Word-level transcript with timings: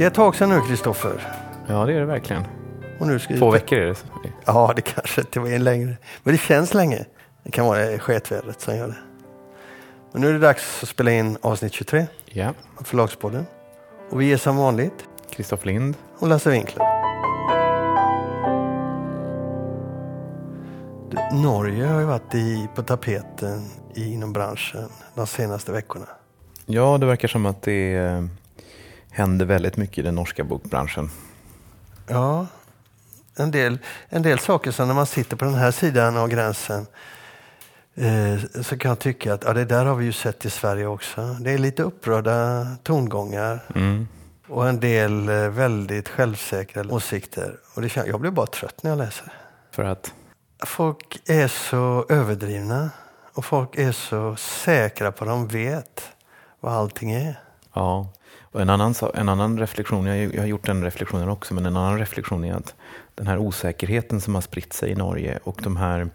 Det 0.00 0.04
är 0.04 0.08
ett 0.08 0.14
tag 0.14 0.36
sedan 0.36 0.48
nu, 0.48 0.60
Kristoffer. 0.60 1.28
Ja, 1.66 1.84
det 1.86 1.92
är 1.94 2.00
det 2.00 2.06
verkligen. 2.06 2.42
Och 3.00 3.06
nu 3.06 3.18
ska 3.18 3.34
vi- 3.34 3.40
Två 3.40 3.50
veckor 3.50 3.78
är 3.78 3.86
det. 3.86 3.94
Ja, 4.44 4.72
det 4.76 4.82
kanske 4.82 5.20
inte 5.20 5.40
var 5.40 5.48
en 5.48 5.64
längre. 5.64 5.96
Men 6.22 6.34
det 6.34 6.38
känns 6.40 6.74
länge. 6.74 7.04
Det 7.44 7.50
kan 7.50 7.66
vara 7.66 7.98
sketvädret 7.98 8.60
som 8.60 8.76
gör 8.76 8.88
det. 8.88 8.96
Men 10.12 10.22
nu 10.22 10.28
är 10.28 10.32
det 10.32 10.38
dags 10.38 10.82
att 10.82 10.88
spela 10.88 11.10
in 11.10 11.38
avsnitt 11.40 11.72
23 11.72 12.06
Ja. 12.24 12.48
av 12.78 12.82
Förlagspodden. 12.84 13.46
Och 14.10 14.20
vi 14.20 14.32
är 14.32 14.36
som 14.36 14.56
vanligt 14.56 15.04
Kristoffer 15.30 15.66
Lind. 15.66 15.96
och 16.18 16.28
Lasse 16.28 16.50
Winkler. 16.50 16.84
Norge 21.32 21.86
har 21.86 22.00
ju 22.00 22.06
varit 22.06 22.34
i, 22.34 22.68
på 22.74 22.82
tapeten 22.82 23.70
i, 23.94 24.12
inom 24.12 24.32
branschen 24.32 24.88
de 25.14 25.26
senaste 25.26 25.72
veckorna. 25.72 26.06
Ja, 26.66 26.98
det 26.98 27.06
verkar 27.06 27.28
som 27.28 27.46
att 27.46 27.62
det 27.62 27.94
eh, 27.96 28.24
händer 29.10 29.46
väldigt 29.46 29.76
mycket 29.76 29.98
i 29.98 30.02
den 30.02 30.14
norska 30.14 30.44
bokbranschen. 30.44 31.10
Ja, 32.08 32.46
en 33.36 33.50
del, 33.50 33.78
en 34.08 34.22
del 34.22 34.38
saker 34.38 34.70
som 34.70 34.88
när 34.88 34.94
man 34.94 35.06
sitter 35.06 35.36
på 35.36 35.44
den 35.44 35.54
här 35.54 35.70
sidan 35.70 36.16
av 36.16 36.28
gränsen 36.28 36.86
eh, 37.94 38.62
så 38.62 38.78
kan 38.78 38.88
jag 38.88 38.98
tycka 38.98 39.34
att 39.34 39.44
ja, 39.44 39.52
det 39.52 39.64
där 39.64 39.84
har 39.84 39.94
vi 39.94 40.04
ju 40.04 40.12
sett 40.12 40.44
i 40.44 40.50
Sverige 40.50 40.86
också. 40.86 41.36
Det 41.40 41.50
är 41.50 41.58
lite 41.58 41.82
upprörda 41.82 42.66
tongångar 42.82 43.60
Mm. 43.74 44.08
och 44.48 44.68
en 44.68 44.80
del 44.80 45.28
eh, 45.28 45.34
väldigt 45.48 46.08
självsäkra 46.08 46.84
åsikter. 46.94 47.56
Och 47.74 47.82
det 47.82 47.96
jag 47.96 48.20
blir 48.20 48.30
bara 48.30 48.46
trött 48.46 48.82
när 48.82 48.90
jag 48.90 48.98
läser. 48.98 49.32
För 49.70 49.84
att, 49.84 50.12
Folk 50.66 51.20
är 51.26 51.48
så 51.48 52.06
överdrivna 52.08 52.90
och 53.34 53.44
folk 53.44 53.76
är 53.78 53.92
så 53.92 54.36
säkra 54.36 55.12
på 55.12 55.24
att 55.24 55.30
de 55.30 55.48
vet 55.48 56.02
vad 56.60 56.72
allting 56.72 57.12
är. 57.12 57.40
ja. 57.74 58.12
Och 58.52 58.60
en 58.60 58.70
annan, 58.70 58.94
en 59.14 59.28
annan 59.28 59.58
reflektion, 59.58 60.06
jag, 60.06 60.34
jag 60.34 60.42
har 60.42 60.48
gjort 60.48 60.66
den 60.66 60.84
reflektionen 60.84 61.28
också, 61.28 61.54
men 61.54 61.66
en 61.66 61.76
annan 61.76 61.98
reflektion 61.98 62.44
är 62.44 62.54
att 62.54 62.74
den 63.14 63.26
här 63.26 63.38
osäkerheten 63.38 64.20
som 64.20 64.34
har 64.34 64.42
spritt 64.42 64.72
sig 64.72 64.90
i 64.90 64.94
Norge 64.94 65.38
och 65.44 65.60
de 65.62 65.76
här 65.76 66.10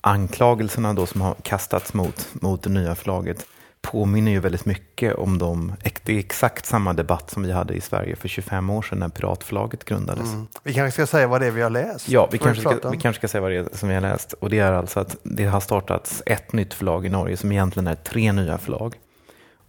anklagelserna 0.00 0.94
då 0.94 1.06
som 1.06 1.20
har 1.20 1.34
kastats 1.42 1.94
mot, 1.94 2.28
mot 2.32 2.62
det 2.62 2.70
nya 2.70 2.94
förlaget 2.94 3.46
påminner 3.82 4.32
ju 4.32 4.40
väldigt 4.40 4.64
mycket 4.64 5.14
om 5.14 5.38
de, 5.38 5.72
det 6.02 6.14
är 6.14 6.18
exakt 6.18 6.66
samma 6.66 6.92
debatt 6.92 7.30
som 7.30 7.42
vi 7.42 7.52
hade 7.52 7.74
i 7.74 7.80
Sverige 7.80 8.16
för 8.16 8.28
25 8.28 8.70
år 8.70 8.82
sedan 8.82 8.98
när 8.98 9.08
Piratförlaget 9.08 9.84
grundades. 9.84 10.32
Mm. 10.32 10.46
Vi 10.62 10.74
kanske 10.74 10.92
ska 10.92 11.06
säga 11.06 11.26
vad 11.26 11.40
det 11.40 11.46
är 11.46 11.50
vi 11.50 11.62
har 11.62 11.70
läst. 11.70 12.08
Ja, 12.08 12.28
vi 12.32 12.38
kanske, 12.38 12.60
ska, 12.60 12.90
vi 12.90 12.96
kanske 12.96 13.20
ska 13.20 13.28
säga 13.28 13.42
vad 13.42 13.50
det 13.50 13.56
är 13.56 13.68
som 13.72 13.88
vi 13.88 13.94
har 13.94 14.02
läst. 14.02 14.32
Och 14.32 14.50
det 14.50 14.58
är 14.58 14.72
alltså 14.72 15.00
att 15.00 15.16
det 15.22 15.44
har 15.44 15.60
startats 15.60 16.22
ett 16.26 16.52
nytt 16.52 16.74
förlag 16.74 17.06
i 17.06 17.08
Norge 17.08 17.36
som 17.36 17.52
egentligen 17.52 17.86
är 17.86 17.94
tre 17.94 18.32
nya 18.32 18.58
förlag. 18.58 18.94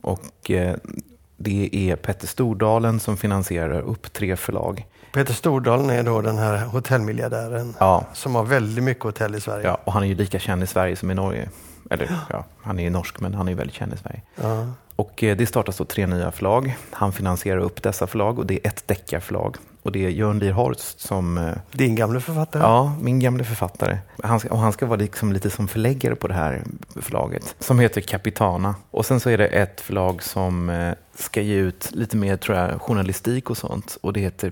Och 0.01 0.51
eh, 0.51 0.75
det 1.37 1.69
är 1.73 1.95
Petter 1.95 2.27
Stordalen 2.27 2.99
som 2.99 3.17
finansierar 3.17 3.81
upp 3.81 4.13
tre 4.13 4.35
förlag. 4.35 4.85
Peter 5.13 5.33
Stordalen 5.33 5.89
är 5.89 6.03
då 6.03 6.21
den 6.21 6.37
här 6.37 6.65
hotellmiljardären 6.65 7.73
Ja, 7.79 8.05
som 8.13 8.35
har 8.35 8.43
väldigt 8.43 8.83
mycket 8.83 9.03
hotell 9.03 9.35
i 9.35 9.41
Sverige. 9.41 9.67
ja, 9.67 9.77
och 9.83 9.93
han 9.93 10.03
är 10.03 10.07
ju 10.07 10.15
lika 10.15 10.39
känd 10.39 10.63
i 10.63 10.67
Sverige 10.67 10.95
som 10.95 11.11
i 11.11 11.13
Norge. 11.13 11.49
Eller 11.89 12.09
ja, 12.29 12.45
han 12.61 12.79
är 12.79 12.83
ju 12.83 12.89
norsk 12.89 13.19
men 13.19 13.33
han 13.33 13.47
är 13.47 13.51
ju 13.51 13.57
väldigt 13.57 13.75
känd 13.75 13.93
i 13.93 13.97
Sverige. 13.97 14.21
Ja. 14.41 14.67
Och 14.95 15.23
eh, 15.23 15.37
det 15.37 15.45
startas 15.45 15.77
då 15.77 15.85
tre 15.85 16.07
nya 16.07 16.31
förlag. 16.31 16.77
Han 16.91 17.11
finansierar 17.13 17.59
upp 17.59 17.83
dessa 17.83 18.07
förlag 18.07 18.39
och 18.39 18.45
det 18.45 18.53
är 18.63 18.67
ett 18.67 18.87
deckarförlag. 18.87 19.55
Och 19.87 19.93
det 19.93 20.05
är 20.05 20.09
Jörn 20.09 20.39
Lier 20.39 20.51
Horst 20.51 20.99
som 20.99 21.37
eh, 21.37 21.53
Din 21.71 21.95
gamla 21.95 22.19
författare? 22.19 22.63
Ja, 22.63 22.95
min 23.01 23.19
gamle 23.19 23.43
författare. 23.43 23.97
Han 24.23 24.39
ska, 24.39 24.49
och 24.49 24.57
han 24.59 24.73
ska 24.73 24.85
vara 24.85 24.99
liksom 24.99 25.33
lite 25.33 25.49
som 25.49 25.67
förläggare 25.67 26.15
på 26.15 26.27
det 26.27 26.33
här 26.33 26.63
förlaget. 26.95 27.55
Som 27.59 27.79
heter 27.79 28.01
Capitana. 28.01 28.75
Och 28.91 29.05
sen 29.05 29.19
så 29.19 29.29
är 29.29 29.37
det 29.37 29.47
ett 29.47 29.81
förlag 29.81 30.23
som 30.23 30.69
eh, 30.69 30.93
ska 31.15 31.41
ge 31.41 31.55
ut 31.55 31.89
lite 31.91 32.17
mer 32.17 32.37
tror 32.37 32.57
jag, 32.57 32.81
journalistik 32.81 33.49
och 33.49 33.57
sånt. 33.57 33.97
Och 34.01 34.13
det 34.13 34.19
heter 34.19 34.51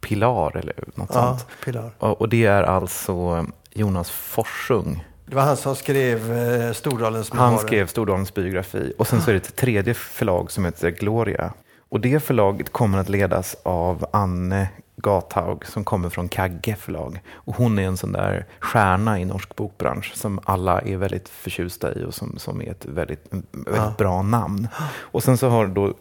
Pilar 0.00 0.56
eller 0.56 0.74
något 0.94 1.10
ja 1.12 1.38
sånt. 1.38 1.46
Pilar. 1.64 1.90
Och, 1.98 2.20
och 2.20 2.28
det 2.28 2.44
är 2.46 2.62
alltså 2.62 3.46
Jonas 3.70 4.10
Forsung. 4.10 5.04
Det 5.26 5.34
var 5.34 5.42
han 5.42 5.56
som 5.56 5.76
skrev 5.76 6.32
eh, 6.32 6.72
Stordalens 6.72 7.30
Han 7.30 7.38
memoarer. 7.38 7.66
skrev 7.66 7.86
Stordalens 7.86 8.34
biografi. 8.34 8.92
Och 8.98 9.06
sen 9.06 9.22
så 9.22 9.30
är 9.30 9.34
det 9.34 9.48
ett 9.48 9.56
tredje 9.56 9.94
förlag 9.94 10.50
som 10.50 10.64
heter 10.64 10.90
Gloria. 10.90 11.52
Och 11.88 12.00
det 12.00 12.20
förlaget 12.20 12.72
kommer 12.72 12.98
att 12.98 13.08
ledas 13.08 13.56
av 13.62 14.06
Anne 14.12 14.68
Gathaug 14.96 15.66
som 15.66 15.84
kommer 15.84 16.08
från 16.08 16.28
Kagge 16.28 16.76
förlag. 16.76 17.20
Och 17.32 17.56
hon 17.56 17.78
är 17.78 17.82
en 17.82 17.96
sån 17.96 18.12
där 18.12 18.46
stjärna 18.60 19.20
i 19.20 19.24
norsk 19.24 19.56
bokbransch 19.56 20.12
som 20.14 20.40
alla 20.44 20.80
är 20.80 20.96
väldigt 20.96 21.28
förtjusta 21.28 21.94
i 21.94 22.04
och 22.04 22.14
som, 22.14 22.38
som 22.38 22.62
är 22.62 22.70
ett 22.70 22.84
väldigt, 22.86 23.26
väldigt 23.30 23.74
Ja. 23.76 23.94
bra 23.98 24.22
namn. 24.22 24.68
Och 24.98 25.22
sen 25.22 25.36
så 25.38 25.48
har 25.48 25.66
då, 25.66 25.94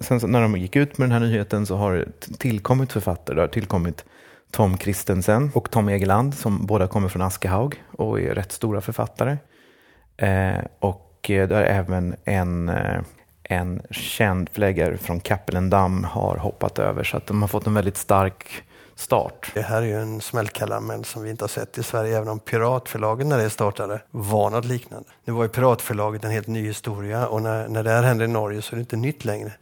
sen 0.00 0.20
så 0.20 0.26
när 0.26 0.42
de 0.42 0.56
gick 0.56 0.76
ut 0.76 0.98
med 0.98 1.08
den 1.08 1.12
här 1.12 1.28
nyheten 1.28 1.66
så 1.66 1.76
har 1.76 1.92
det 1.94 2.38
tillkommit 2.38 2.92
författare. 2.92 3.34
Det 3.36 3.40
har 3.42 3.48
tillkommit 3.48 4.04
Tom 4.50 4.76
Kristensen 4.76 5.50
och 5.54 5.70
Tom 5.70 5.88
Egeland 5.88 6.34
som 6.34 6.66
båda 6.66 6.86
kommer 6.86 7.08
från 7.08 7.22
Askehaug 7.22 7.82
och 7.96 8.20
är 8.20 8.34
rätt 8.34 8.52
stora 8.52 8.80
författare. 8.80 9.36
Eh, 10.16 10.58
och 10.78 11.30
eh, 11.30 11.48
där 11.48 11.62
även 11.64 12.14
en, 12.24 12.68
eh, 12.68 13.00
en 13.52 13.82
känd 13.90 14.48
förläggare 14.48 14.96
från 14.98 15.20
Kappelendam 15.20 16.04
har 16.04 16.36
hoppat 16.36 16.78
över. 16.78 17.04
Så 17.04 17.16
att 17.16 17.26
de 17.26 17.42
har 17.42 17.48
fått 17.48 17.66
en 17.66 17.74
väldigt 17.74 17.96
stark 17.96 18.64
start. 18.94 19.50
Det 19.54 19.62
här 19.62 19.82
är 19.82 19.86
ju 19.86 20.00
en 20.02 20.20
smällkaramell 20.20 21.04
som 21.04 21.22
vi 21.22 21.30
inte 21.30 21.44
har 21.44 21.48
sett 21.48 21.78
i 21.78 21.82
Sverige, 21.82 22.16
även 22.16 22.28
om 22.28 22.38
Piratförlagen 22.38 23.28
när 23.28 23.38
det 23.38 23.50
startade 23.50 24.00
var 24.10 24.50
något 24.50 24.64
liknande. 24.64 25.08
Nu 25.24 25.32
var 25.32 25.42
ju 25.42 25.48
Piratförlaget 25.48 26.24
en 26.24 26.30
helt 26.30 26.46
ny 26.46 26.66
historia 26.66 27.26
och 27.26 27.42
när, 27.42 27.68
när 27.68 27.82
det 27.82 27.90
här 27.90 28.02
hände 28.02 28.24
i 28.24 28.28
Norge 28.28 28.62
så 28.62 28.74
är 28.74 28.76
det 28.76 28.80
inte 28.80 28.96
nytt 28.96 29.24
längre. 29.24 29.52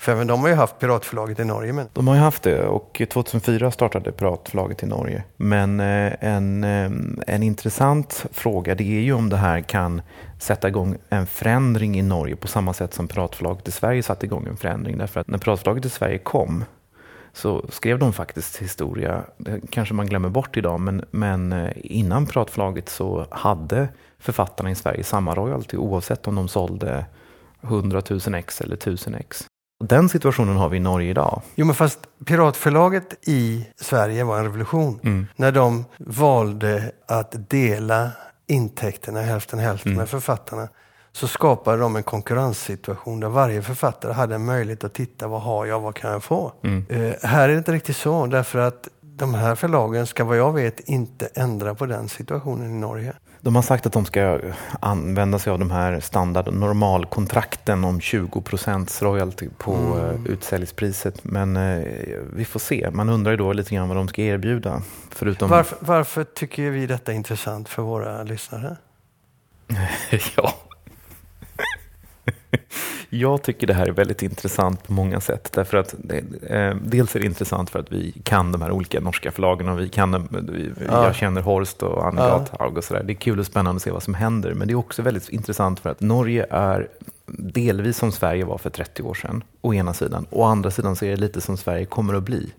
För 0.00 0.12
även 0.12 0.26
de 0.26 0.40
har 0.40 0.48
ju 0.48 0.54
haft 0.54 0.78
Piratförlaget 0.78 1.40
i 1.40 1.44
Norge. 1.44 1.72
Men 1.72 1.88
De 1.92 2.08
har 2.08 2.14
ju 2.14 2.20
haft 2.20 2.42
det 2.42 2.66
och 2.66 3.02
2004 3.10 3.70
startade 3.70 4.12
Piratförlaget 4.12 4.82
i 4.82 4.86
Norge. 4.86 5.24
Men 5.36 5.80
eh, 5.80 6.12
en, 6.20 6.64
eh, 6.64 6.90
en 7.26 7.42
intressant 7.42 8.26
fråga 8.32 8.74
det 8.74 8.84
är 8.84 9.00
ju 9.00 9.12
om 9.12 9.28
det 9.28 9.36
här 9.36 9.60
kan 9.60 10.02
sätta 10.38 10.68
igång 10.68 10.96
en 11.08 11.26
förändring 11.26 11.98
i 11.98 12.02
Norge 12.02 12.36
på 12.36 12.48
samma 12.48 12.72
sätt 12.72 12.94
som 12.94 13.08
Piratförlaget 13.08 13.68
i 13.68 13.70
Sverige 13.70 14.02
satte 14.02 14.26
igång 14.26 14.46
en 14.46 14.56
förändring. 14.56 14.98
Därför 14.98 15.20
att 15.20 15.28
när 15.28 15.38
Piratförlaget 15.38 15.84
i 15.84 15.90
Sverige 15.90 16.18
kom 16.18 16.64
så 17.32 17.66
skrev 17.68 17.98
de 17.98 18.12
faktiskt 18.12 18.56
historia, 18.56 19.22
det 19.36 19.60
kanske 19.70 19.94
man 19.94 20.06
glömmer 20.06 20.28
bort 20.28 20.56
idag, 20.56 20.80
men, 20.80 21.04
men 21.10 21.52
eh, 21.52 21.70
innan 21.74 22.26
Piratförlaget 22.26 22.88
så 22.88 23.26
hade 23.30 23.88
författarna 24.18 24.70
i 24.70 24.74
Sverige 24.74 25.04
samma 25.04 25.34
royalty 25.34 25.76
oavsett 25.76 26.28
om 26.28 26.34
de 26.34 26.48
sålde 26.48 27.06
100 27.62 28.02
000 28.10 28.34
ex 28.34 28.60
eller 28.60 28.76
1000 28.76 29.14
ex. 29.14 29.49
Och 29.80 29.86
Den 29.86 30.08
situationen 30.08 30.56
har 30.56 30.68
vi 30.68 30.76
i 30.76 30.80
Norge 30.80 31.10
idag. 31.10 31.42
Jo, 31.54 31.66
men 31.66 31.74
fast 31.74 31.98
Piratförlaget 32.24 33.28
i 33.28 33.66
Sverige 33.80 34.24
var 34.24 34.38
en 34.38 34.44
revolution. 34.44 35.00
Mm. 35.02 35.26
När 35.36 35.52
de 35.52 35.84
valde 35.98 36.92
att 37.06 37.50
dela 37.50 38.10
intäkterna 38.46 39.20
hälften 39.20 39.58
hälften 39.58 39.90
Mm. 39.92 39.98
med 39.98 40.08
författarna 40.08 40.68
så 41.12 41.28
skapade 41.28 41.78
de 41.78 41.96
en 41.96 42.02
konkurrenssituation 42.02 43.20
där 43.20 43.28
varje 43.28 43.62
författare 43.62 44.12
hade 44.12 44.34
en 44.34 44.44
möjlighet 44.44 44.84
att 44.84 44.94
titta 44.94 45.28
vad 45.28 45.42
har 45.42 45.66
jag, 45.66 45.80
vad 45.80 45.94
kan 45.94 46.10
jag 46.12 46.22
få? 46.22 46.52
Mm. 46.64 46.86
Eh, 46.88 47.12
här 47.22 47.48
är 47.48 47.52
det 47.52 47.58
inte 47.58 47.72
riktigt 47.72 47.96
så 47.96 48.26
därför 48.26 48.58
att 48.58 48.88
de 49.02 49.34
här 49.34 49.54
förlagen 49.54 50.06
ska 50.06 50.24
vad 50.24 50.36
jag 50.36 50.52
vet 50.52 50.80
inte 50.80 51.28
ändra 51.34 51.74
på 51.74 51.86
den 51.86 52.08
situationen 52.08 52.70
i 52.70 52.74
Norge. 52.74 53.12
De 53.42 53.54
har 53.54 53.62
sagt 53.62 53.86
att 53.86 53.92
de 53.92 54.04
ska 54.04 54.40
använda 54.80 55.38
sig 55.38 55.50
av 55.50 55.58
de 55.58 55.70
här 55.70 56.00
standard 56.00 56.54
normalkontrakten 56.54 57.84
om 57.84 58.00
20 58.00 58.42
royalty 59.00 59.48
på 59.58 59.72
mm. 59.74 60.26
utsäljningspriset. 60.26 61.24
Men 61.24 61.56
eh, 61.56 61.84
vi 62.32 62.44
får 62.44 62.60
se. 62.60 62.90
Man 62.92 63.08
undrar 63.08 63.30
ju 63.30 63.36
då 63.36 63.52
lite 63.52 63.74
grann 63.74 63.88
vad 63.88 63.96
de 63.96 64.08
ska 64.08 64.22
erbjuda. 64.22 64.82
Förutom... 65.10 65.50
Varför, 65.50 65.78
varför 65.80 66.24
tycker 66.24 66.70
vi 66.70 66.86
detta 66.86 67.12
är 67.12 67.16
intressant 67.16 67.68
för 67.68 67.82
våra 67.82 68.22
lyssnare? 68.22 68.76
ja. 70.36 70.54
Jag 73.12 73.42
tycker 73.42 73.66
det 73.66 73.74
här 73.74 73.86
är 73.86 73.92
väldigt 73.92 74.22
intressant 74.22 74.82
på 74.86 74.92
många 74.92 75.20
sätt. 75.20 75.52
Därför 75.54 75.76
att 75.76 75.94
det, 75.98 76.18
eh, 76.56 76.76
dels 76.84 77.16
är 77.16 77.20
det 77.20 77.26
intressant 77.26 77.70
för 77.70 77.78
att 77.78 77.92
vi 77.92 78.12
kan 78.24 78.52
de 78.52 78.62
här 78.62 78.70
olika 78.70 79.00
norska 79.00 79.30
förlagen 79.32 79.68
och 79.68 79.80
vi 79.80 79.88
kan, 79.88 80.10
dem- 80.10 80.28
vi, 80.52 80.72
Ja. 80.88 81.04
jag 81.04 81.14
känner 81.14 81.40
Horst 81.40 81.82
och 81.82 82.06
Anne 82.06 82.20
Ja. 82.20 82.28
Gathaug 82.38 82.78
och 82.78 82.84
sådär. 82.84 83.02
Det 83.02 83.12
är 83.12 83.14
kul 83.14 83.38
och 83.40 83.46
spännande 83.46 83.76
att 83.76 83.82
se 83.82 83.90
vad 83.90 84.02
som 84.02 84.14
händer. 84.14 84.54
Men 84.54 84.68
det 84.68 84.72
är 84.72 84.78
också 84.78 85.02
väldigt 85.02 85.28
intressant 85.28 85.80
för 85.80 85.90
att 85.90 86.00
Norge 86.00 86.46
är 86.50 86.88
delvis 87.26 87.96
som 87.96 88.12
Sverige 88.12 88.44
var 88.44 88.58
för 88.58 88.70
30 88.70 89.02
år 89.02 89.14
sedan, 89.14 89.42
å 89.60 89.74
ena 89.74 89.94
sidan. 89.94 90.26
Å 90.30 90.42
andra 90.44 90.70
sidan 90.70 90.96
så 90.96 91.04
är 91.04 91.10
det 91.10 91.16
lite 91.16 91.40
som 91.40 91.56
Sverige 91.56 91.84
kommer 91.84 92.14
att 92.14 92.22
bli. 92.22 92.52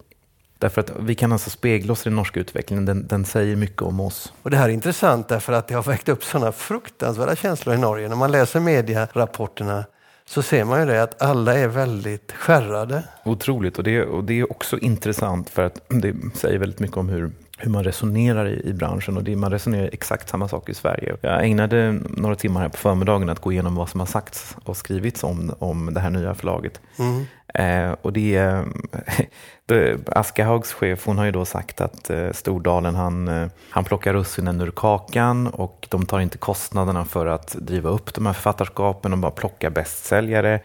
Därför 0.57 0.81
att 0.81 0.91
vi 0.99 1.15
kan 1.15 1.31
alltså 1.31 1.49
spegla 1.49 1.93
oss 1.93 2.05
i 2.05 2.09
den 2.09 2.15
norska 2.15 2.39
utvecklingen. 2.39 2.85
Den, 2.85 3.07
den 3.07 3.25
säger 3.25 3.55
mycket 3.55 3.81
om 3.81 3.99
oss. 3.99 4.33
Och 4.43 4.49
det 4.49 4.57
här 4.57 4.69
är 4.69 4.73
intressant 4.73 5.27
därför 5.27 5.53
att 5.53 5.67
det 5.67 5.73
har 5.75 5.83
väckt 5.83 6.09
upp 6.09 6.23
sådana 6.23 6.51
fruktansvärda 6.51 7.35
känslor 7.35 7.75
i 7.75 7.77
Norge. 7.77 8.09
När 8.09 8.15
man 8.15 8.31
läser 8.31 8.59
medierapporterna 8.59 9.85
så 10.31 10.41
ser 10.41 10.65
man 10.65 10.79
ju 10.79 10.85
det 10.85 11.03
att 11.03 11.21
alla 11.21 11.57
är 11.57 11.67
väldigt 11.67 12.31
skärrade. 12.31 13.03
Otroligt. 13.25 13.77
Och 13.77 13.83
det, 13.83 14.03
och 14.03 14.23
det 14.23 14.39
är 14.39 14.51
också 14.51 14.77
intressant 14.77 15.49
för 15.49 15.63
att 15.63 15.81
det 15.87 16.15
säger 16.35 16.59
väldigt 16.59 16.79
mycket 16.79 16.97
om 16.97 17.09
hur, 17.09 17.31
hur 17.57 17.71
man 17.71 17.83
resonerar 17.83 18.47
i, 18.47 18.69
i 18.69 18.73
branschen. 18.73 19.17
Och 19.17 19.23
det, 19.23 19.35
man 19.35 19.51
resonerar 19.51 19.89
exakt 19.93 20.29
samma 20.29 20.47
sak 20.47 20.69
i 20.69 20.73
Sverige. 20.73 21.17
Jag 21.21 21.45
ägnade 21.45 21.99
några 22.09 22.35
timmar 22.35 22.61
här 22.61 22.69
på 22.69 22.77
förmiddagen 22.77 23.29
att 23.29 23.39
gå 23.39 23.51
igenom 23.51 23.75
vad 23.75 23.89
som 23.89 23.99
har 23.99 24.07
sagts 24.07 24.55
och 24.63 24.77
skrivits 24.77 25.23
om, 25.23 25.53
om 25.59 25.93
det 25.93 25.99
här 25.99 26.09
nya 26.09 26.35
förlaget. 26.35 26.81
Mm. 26.99 27.25
Eh, 27.53 27.95
och 28.01 28.13
det, 28.13 28.63
det, 29.65 30.09
Askahaugs 30.09 30.73
chef 30.73 31.05
hon 31.05 31.17
har 31.17 31.25
ju 31.25 31.31
då 31.31 31.45
sagt 31.45 31.81
att 31.81 32.09
eh, 32.09 32.31
Stordalen 32.31 32.95
han, 32.95 33.27
eh, 33.27 33.47
han 33.69 33.83
plockar 33.83 34.13
russinen 34.13 34.61
ur 34.61 34.71
kakan 34.71 35.47
och 35.47 35.87
de 35.89 36.05
tar 36.05 36.19
inte 36.19 36.37
kostnaderna 36.37 37.05
för 37.05 37.25
att 37.25 37.55
driva 37.59 37.89
upp 37.89 38.13
de 38.13 38.25
här 38.25 38.33
författarskapen, 38.33 39.11
de 39.11 39.21
bara 39.21 39.31
plockar 39.31 39.69
bästsäljare. 39.69 40.59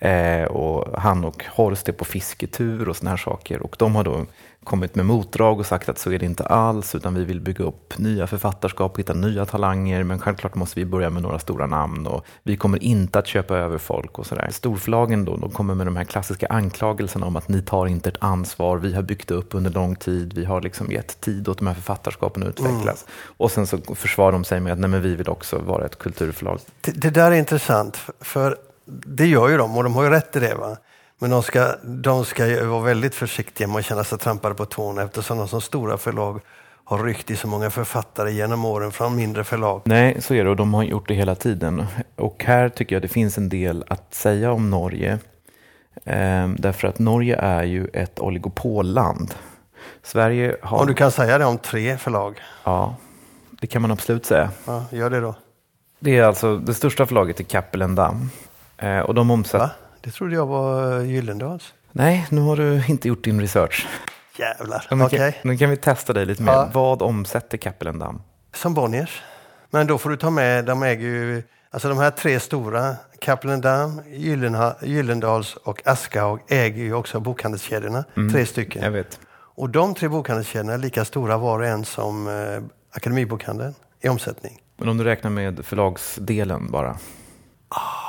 Eh, 0.00 0.44
och 0.44 1.00
han 1.00 1.24
och 1.24 1.44
Horst 1.44 1.88
är 1.88 1.92
på 1.92 2.04
fisketur 2.04 2.88
och 2.88 2.96
såna 2.96 3.10
här 3.10 3.16
saker. 3.16 3.62
Och 3.62 3.76
de 3.78 3.94
har 3.94 4.04
då 4.04 4.26
kommit 4.64 4.94
med 4.94 5.06
motdrag 5.06 5.60
och 5.60 5.66
sagt 5.66 5.88
att 5.88 5.98
så 5.98 6.12
är 6.12 6.18
det 6.18 6.26
inte 6.26 6.44
alls, 6.44 6.94
utan 6.94 7.14
vi 7.14 7.24
vill 7.24 7.40
bygga 7.40 7.64
upp 7.64 7.98
nya 7.98 8.26
författarskap, 8.26 8.98
hitta 8.98 9.14
nya 9.14 9.46
talanger, 9.46 10.02
men 10.04 10.18
självklart 10.18 10.54
måste 10.54 10.80
vi 10.80 10.86
börja 10.86 11.10
med 11.10 11.22
några 11.22 11.38
stora 11.38 11.66
namn 11.66 12.06
och 12.06 12.24
vi 12.42 12.56
kommer 12.56 12.82
inte 12.82 13.18
att 13.18 13.26
köpa 13.26 13.56
över 13.56 13.78
folk 13.78 14.18
och 14.18 14.26
sådär. 14.26 14.48
Storförlagen 14.52 15.24
då, 15.24 15.36
de 15.36 15.50
kommer 15.50 15.74
med 15.74 15.86
de 15.86 15.96
här 15.96 16.04
klassiska 16.04 16.46
anklagelserna 16.46 17.26
om 17.26 17.36
att 17.36 17.48
ni 17.48 17.62
tar 17.62 17.86
inte 17.86 18.08
ett 18.08 18.16
ansvar, 18.20 18.78
vi 18.78 18.94
har 18.94 19.02
byggt 19.02 19.30
upp 19.30 19.54
under 19.54 19.70
lång 19.70 19.96
tid, 19.96 20.32
vi 20.32 20.44
har 20.44 20.60
liksom 20.60 20.90
gett 20.90 21.20
tid 21.20 21.48
åt 21.48 21.58
de 21.58 21.66
här 21.66 21.74
författarskapen 21.74 22.42
att 22.42 22.48
utvecklas. 22.48 23.04
Mm. 23.04 23.34
Och 23.36 23.50
sen 23.50 23.66
så 23.66 23.78
försvarar 23.94 24.32
de 24.32 24.44
sig 24.44 24.60
med 24.60 24.72
att 24.72 24.78
nej, 24.78 24.90
men 24.90 25.02
vi 25.02 25.14
vill 25.14 25.28
också 25.28 25.58
vara 25.58 25.86
ett 25.86 25.98
kulturförlag. 25.98 26.60
Det, 26.80 26.90
det 26.90 27.10
där 27.10 27.30
är 27.30 27.36
intressant, 27.36 27.98
för 28.20 28.56
det 28.88 29.26
gör 29.26 29.48
ju 29.48 29.56
de 29.56 29.76
och 29.76 29.84
de 29.84 29.94
har 29.94 30.04
ju 30.04 30.10
rätt 30.10 30.36
i 30.36 30.40
det. 30.40 30.54
Va? 30.54 30.76
Men 31.18 31.30
de 31.30 31.42
ska, 31.42 31.74
de 31.82 32.24
ska 32.24 32.64
vara 32.64 32.82
väldigt 32.82 33.14
försiktiga 33.14 33.66
med 33.66 33.76
att 33.76 33.84
känna 33.84 34.04
sig 34.04 34.18
trampade 34.18 34.54
på 34.54 34.64
tårna 34.64 35.02
eftersom 35.02 35.38
de 35.38 35.48
som 35.48 35.60
stora 35.60 35.98
förlag 35.98 36.40
har 36.84 37.04
ryckt 37.04 37.30
i 37.30 37.36
så 37.36 37.48
många 37.48 37.70
författare 37.70 38.32
genom 38.32 38.64
åren 38.64 38.92
från 38.92 39.16
mindre 39.16 39.44
förlag. 39.44 39.82
Nej, 39.84 40.22
så 40.22 40.34
är 40.34 40.44
det 40.44 40.50
och 40.50 40.56
de 40.56 40.74
har 40.74 40.82
gjort 40.82 41.08
det 41.08 41.14
hela 41.14 41.34
tiden. 41.34 41.86
Och 42.16 42.44
här 42.44 42.68
tycker 42.68 42.96
jag 42.96 43.02
det 43.02 43.08
finns 43.08 43.38
en 43.38 43.48
del 43.48 43.84
att 43.88 44.14
säga 44.14 44.52
om 44.52 44.70
Norge. 44.70 45.18
Ehm, 46.04 46.56
därför 46.58 46.88
att 46.88 46.98
Norge 46.98 47.36
är 47.36 47.62
ju 47.62 47.86
ett 47.86 48.20
oligopolland. 48.20 49.34
Sverige 50.02 50.56
har... 50.62 50.78
Om 50.78 50.86
du 50.86 50.94
kan 50.94 51.10
säga 51.10 51.38
det 51.38 51.44
om 51.44 51.58
tre 51.58 51.96
förlag? 51.96 52.40
Ja, 52.64 52.96
det 53.60 53.66
kan 53.66 53.82
man 53.82 53.90
absolut 53.90 54.26
säga. 54.26 54.50
Ja, 54.66 54.84
gör 54.90 55.10
det 55.10 55.20
då. 55.20 55.34
Det 56.00 56.18
är 56.18 56.22
alltså 56.22 56.56
det 56.56 56.74
största 56.74 57.06
förlaget 57.06 57.40
i 57.40 57.44
Cappelen 57.44 57.94
Damm. 57.94 58.30
Ehm, 58.78 59.04
och 59.04 59.14
de 59.14 59.30
omsätter... 59.30 59.70
Det 60.00 60.10
trodde 60.10 60.34
jag 60.34 60.46
var 60.46 61.00
Gyllendals. 61.00 61.74
Nej, 61.92 62.26
nu 62.30 62.40
har 62.40 62.56
du 62.56 62.86
inte 62.88 63.08
gjort 63.08 63.24
din 63.24 63.40
research. 63.40 63.88
Jävlar, 64.38 64.86
okej. 64.90 65.04
Okay. 65.04 65.32
Nu 65.42 65.56
kan 65.56 65.70
vi 65.70 65.76
testa 65.76 66.12
dig 66.12 66.26
lite 66.26 66.42
mer. 66.42 66.52
Ja. 66.52 66.70
Vad 66.72 67.02
omsätter 67.02 67.58
Kappelendam? 67.58 68.22
Som 68.54 68.74
Bonniers. 68.74 69.22
Men 69.70 69.86
då 69.86 69.98
får 69.98 70.10
du 70.10 70.16
ta 70.16 70.30
med, 70.30 70.64
de 70.64 70.82
äger 70.82 71.06
ju, 71.06 71.42
alltså 71.70 71.88
de 71.88 71.98
här 71.98 72.10
tre 72.10 72.40
stora, 72.40 72.96
Kappelendam, 73.20 74.00
Gyllendals 74.82 75.56
och 75.56 75.86
Askaug 75.86 76.40
äger 76.48 76.82
ju 76.82 76.94
också 76.94 77.20
bokhandelskedjorna. 77.20 78.04
Mm. 78.16 78.32
Tre 78.32 78.46
stycken. 78.46 78.82
Jag 78.82 78.90
vet. 78.90 79.20
Och 79.30 79.70
de 79.70 79.94
tre 79.94 80.08
bokhandelskedjorna 80.08 80.72
är 80.72 80.78
lika 80.78 81.04
stora 81.04 81.38
var 81.38 81.58
och 81.58 81.66
en 81.66 81.84
som 81.84 82.28
eh, 82.28 82.62
Akademibokhandeln 82.96 83.74
i 84.00 84.08
omsättning. 84.08 84.58
Men 84.76 84.88
om 84.88 84.96
du 84.96 85.04
räknar 85.04 85.30
med 85.30 85.64
förlagsdelen 85.64 86.70
bara? 86.70 86.96
Ah 87.68 88.07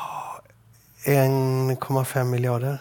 1,5 1.10 2.24
miljarder. 2.24 2.78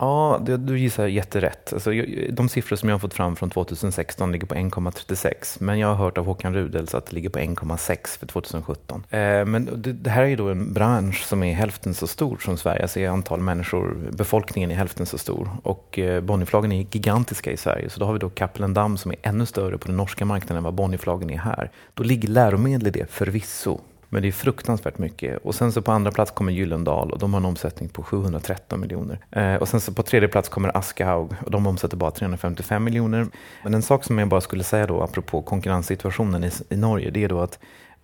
Ja, 0.00 0.40
det, 0.46 0.56
du 0.56 0.78
gissar 0.78 1.06
jätterätt. 1.06 1.72
Alltså, 1.72 1.90
de 2.30 2.48
siffror 2.48 2.76
som 2.76 2.88
jag 2.88 2.94
har 2.94 3.00
fått 3.00 3.14
fram 3.14 3.36
från 3.36 3.50
2016 3.50 4.32
ligger 4.32 4.46
på 4.46 4.54
1,36. 4.54 5.56
Men 5.60 5.78
jag 5.78 5.88
har 5.88 5.94
hört 5.94 6.18
av 6.18 6.24
Håkan 6.24 6.54
Rudels 6.54 6.94
att 6.94 7.06
det 7.06 7.12
ligger 7.14 7.28
på 7.28 7.38
1,6 7.38 8.18
för 8.18 8.26
2017. 8.26 9.04
Eh, 9.10 9.18
men 9.44 9.82
det, 9.82 9.92
det, 9.92 10.10
här 10.10 10.22
är 10.22 10.26
ju 10.26 10.36
då 10.36 10.48
en 10.48 10.72
bransch 10.72 11.24
som 11.24 11.42
är 11.42 11.54
hälften 11.54 11.94
så 11.94 12.06
stor 12.06 12.38
som 12.38 12.56
Sverige. 12.56 12.82
Alltså 12.82 13.00
är 13.00 13.08
antal 13.08 13.40
människor, 13.40 13.96
befolkningen 14.10 14.70
är 14.70 14.74
hälften 14.74 15.06
så 15.06 15.18
stor. 15.18 15.50
Och 15.62 15.98
eh, 15.98 16.20
Bonnierflagen 16.20 16.72
är 16.72 16.86
gigantiska 16.90 17.52
i 17.52 17.56
Sverige. 17.56 17.90
Så 17.90 18.00
då 18.00 18.06
har 18.06 18.12
vi 18.12 18.18
då 18.18 18.30
Kappelendam 18.30 18.96
som 18.96 19.10
är 19.10 19.16
ännu 19.22 19.46
större 19.46 19.78
på 19.78 19.86
den 19.86 19.96
norska 19.96 20.24
marknaden 20.24 20.56
än 20.56 20.64
vad 20.64 20.74
Bonnierflagen 20.74 21.30
är 21.30 21.38
här. 21.38 21.70
Då 21.94 22.02
ligger 22.02 22.28
läromedel 22.28 22.88
i 22.88 22.90
det 22.90 23.10
förvisso. 23.10 23.80
Men 24.12 24.22
det 24.22 24.28
är 24.28 24.32
fruktansvärt 24.32 24.98
mycket. 24.98 25.44
Och 25.44 25.54
sen 25.54 25.72
så 25.72 25.82
på 25.82 25.92
andra 25.92 26.10
plats 26.10 26.30
kommer 26.30 26.52
Gyllendal 26.52 27.10
och 27.10 27.18
de 27.18 27.34
har 27.34 27.40
en 27.40 27.46
omsättning 27.46 27.88
på 27.88 28.02
713 28.02 28.80
miljoner. 28.80 29.18
Eh, 29.30 29.54
och 29.54 29.68
sen 29.68 29.80
så 29.80 29.92
på 29.92 30.02
tredje 30.02 30.28
plats 30.28 30.48
kommer 30.48 30.76
Aschehoug 30.76 31.34
och 31.44 31.50
de 31.50 31.66
omsätter 31.66 31.96
bara 31.96 32.10
355 32.10 32.84
miljoner. 32.84 33.26
Men 33.64 33.74
en 33.74 33.82
sak 33.82 34.04
som 34.04 34.18
jag 34.18 34.28
bara 34.28 34.40
skulle 34.40 34.64
säga 34.64 34.86
då 34.86 35.02
apropå 35.02 35.42
konkurrenssituationen 35.42 36.44
i, 36.44 36.50
i 36.68 36.76
Norge, 36.76 37.10
det 37.10 37.24
är 37.24 37.28
då 37.28 37.40
att 37.40 37.58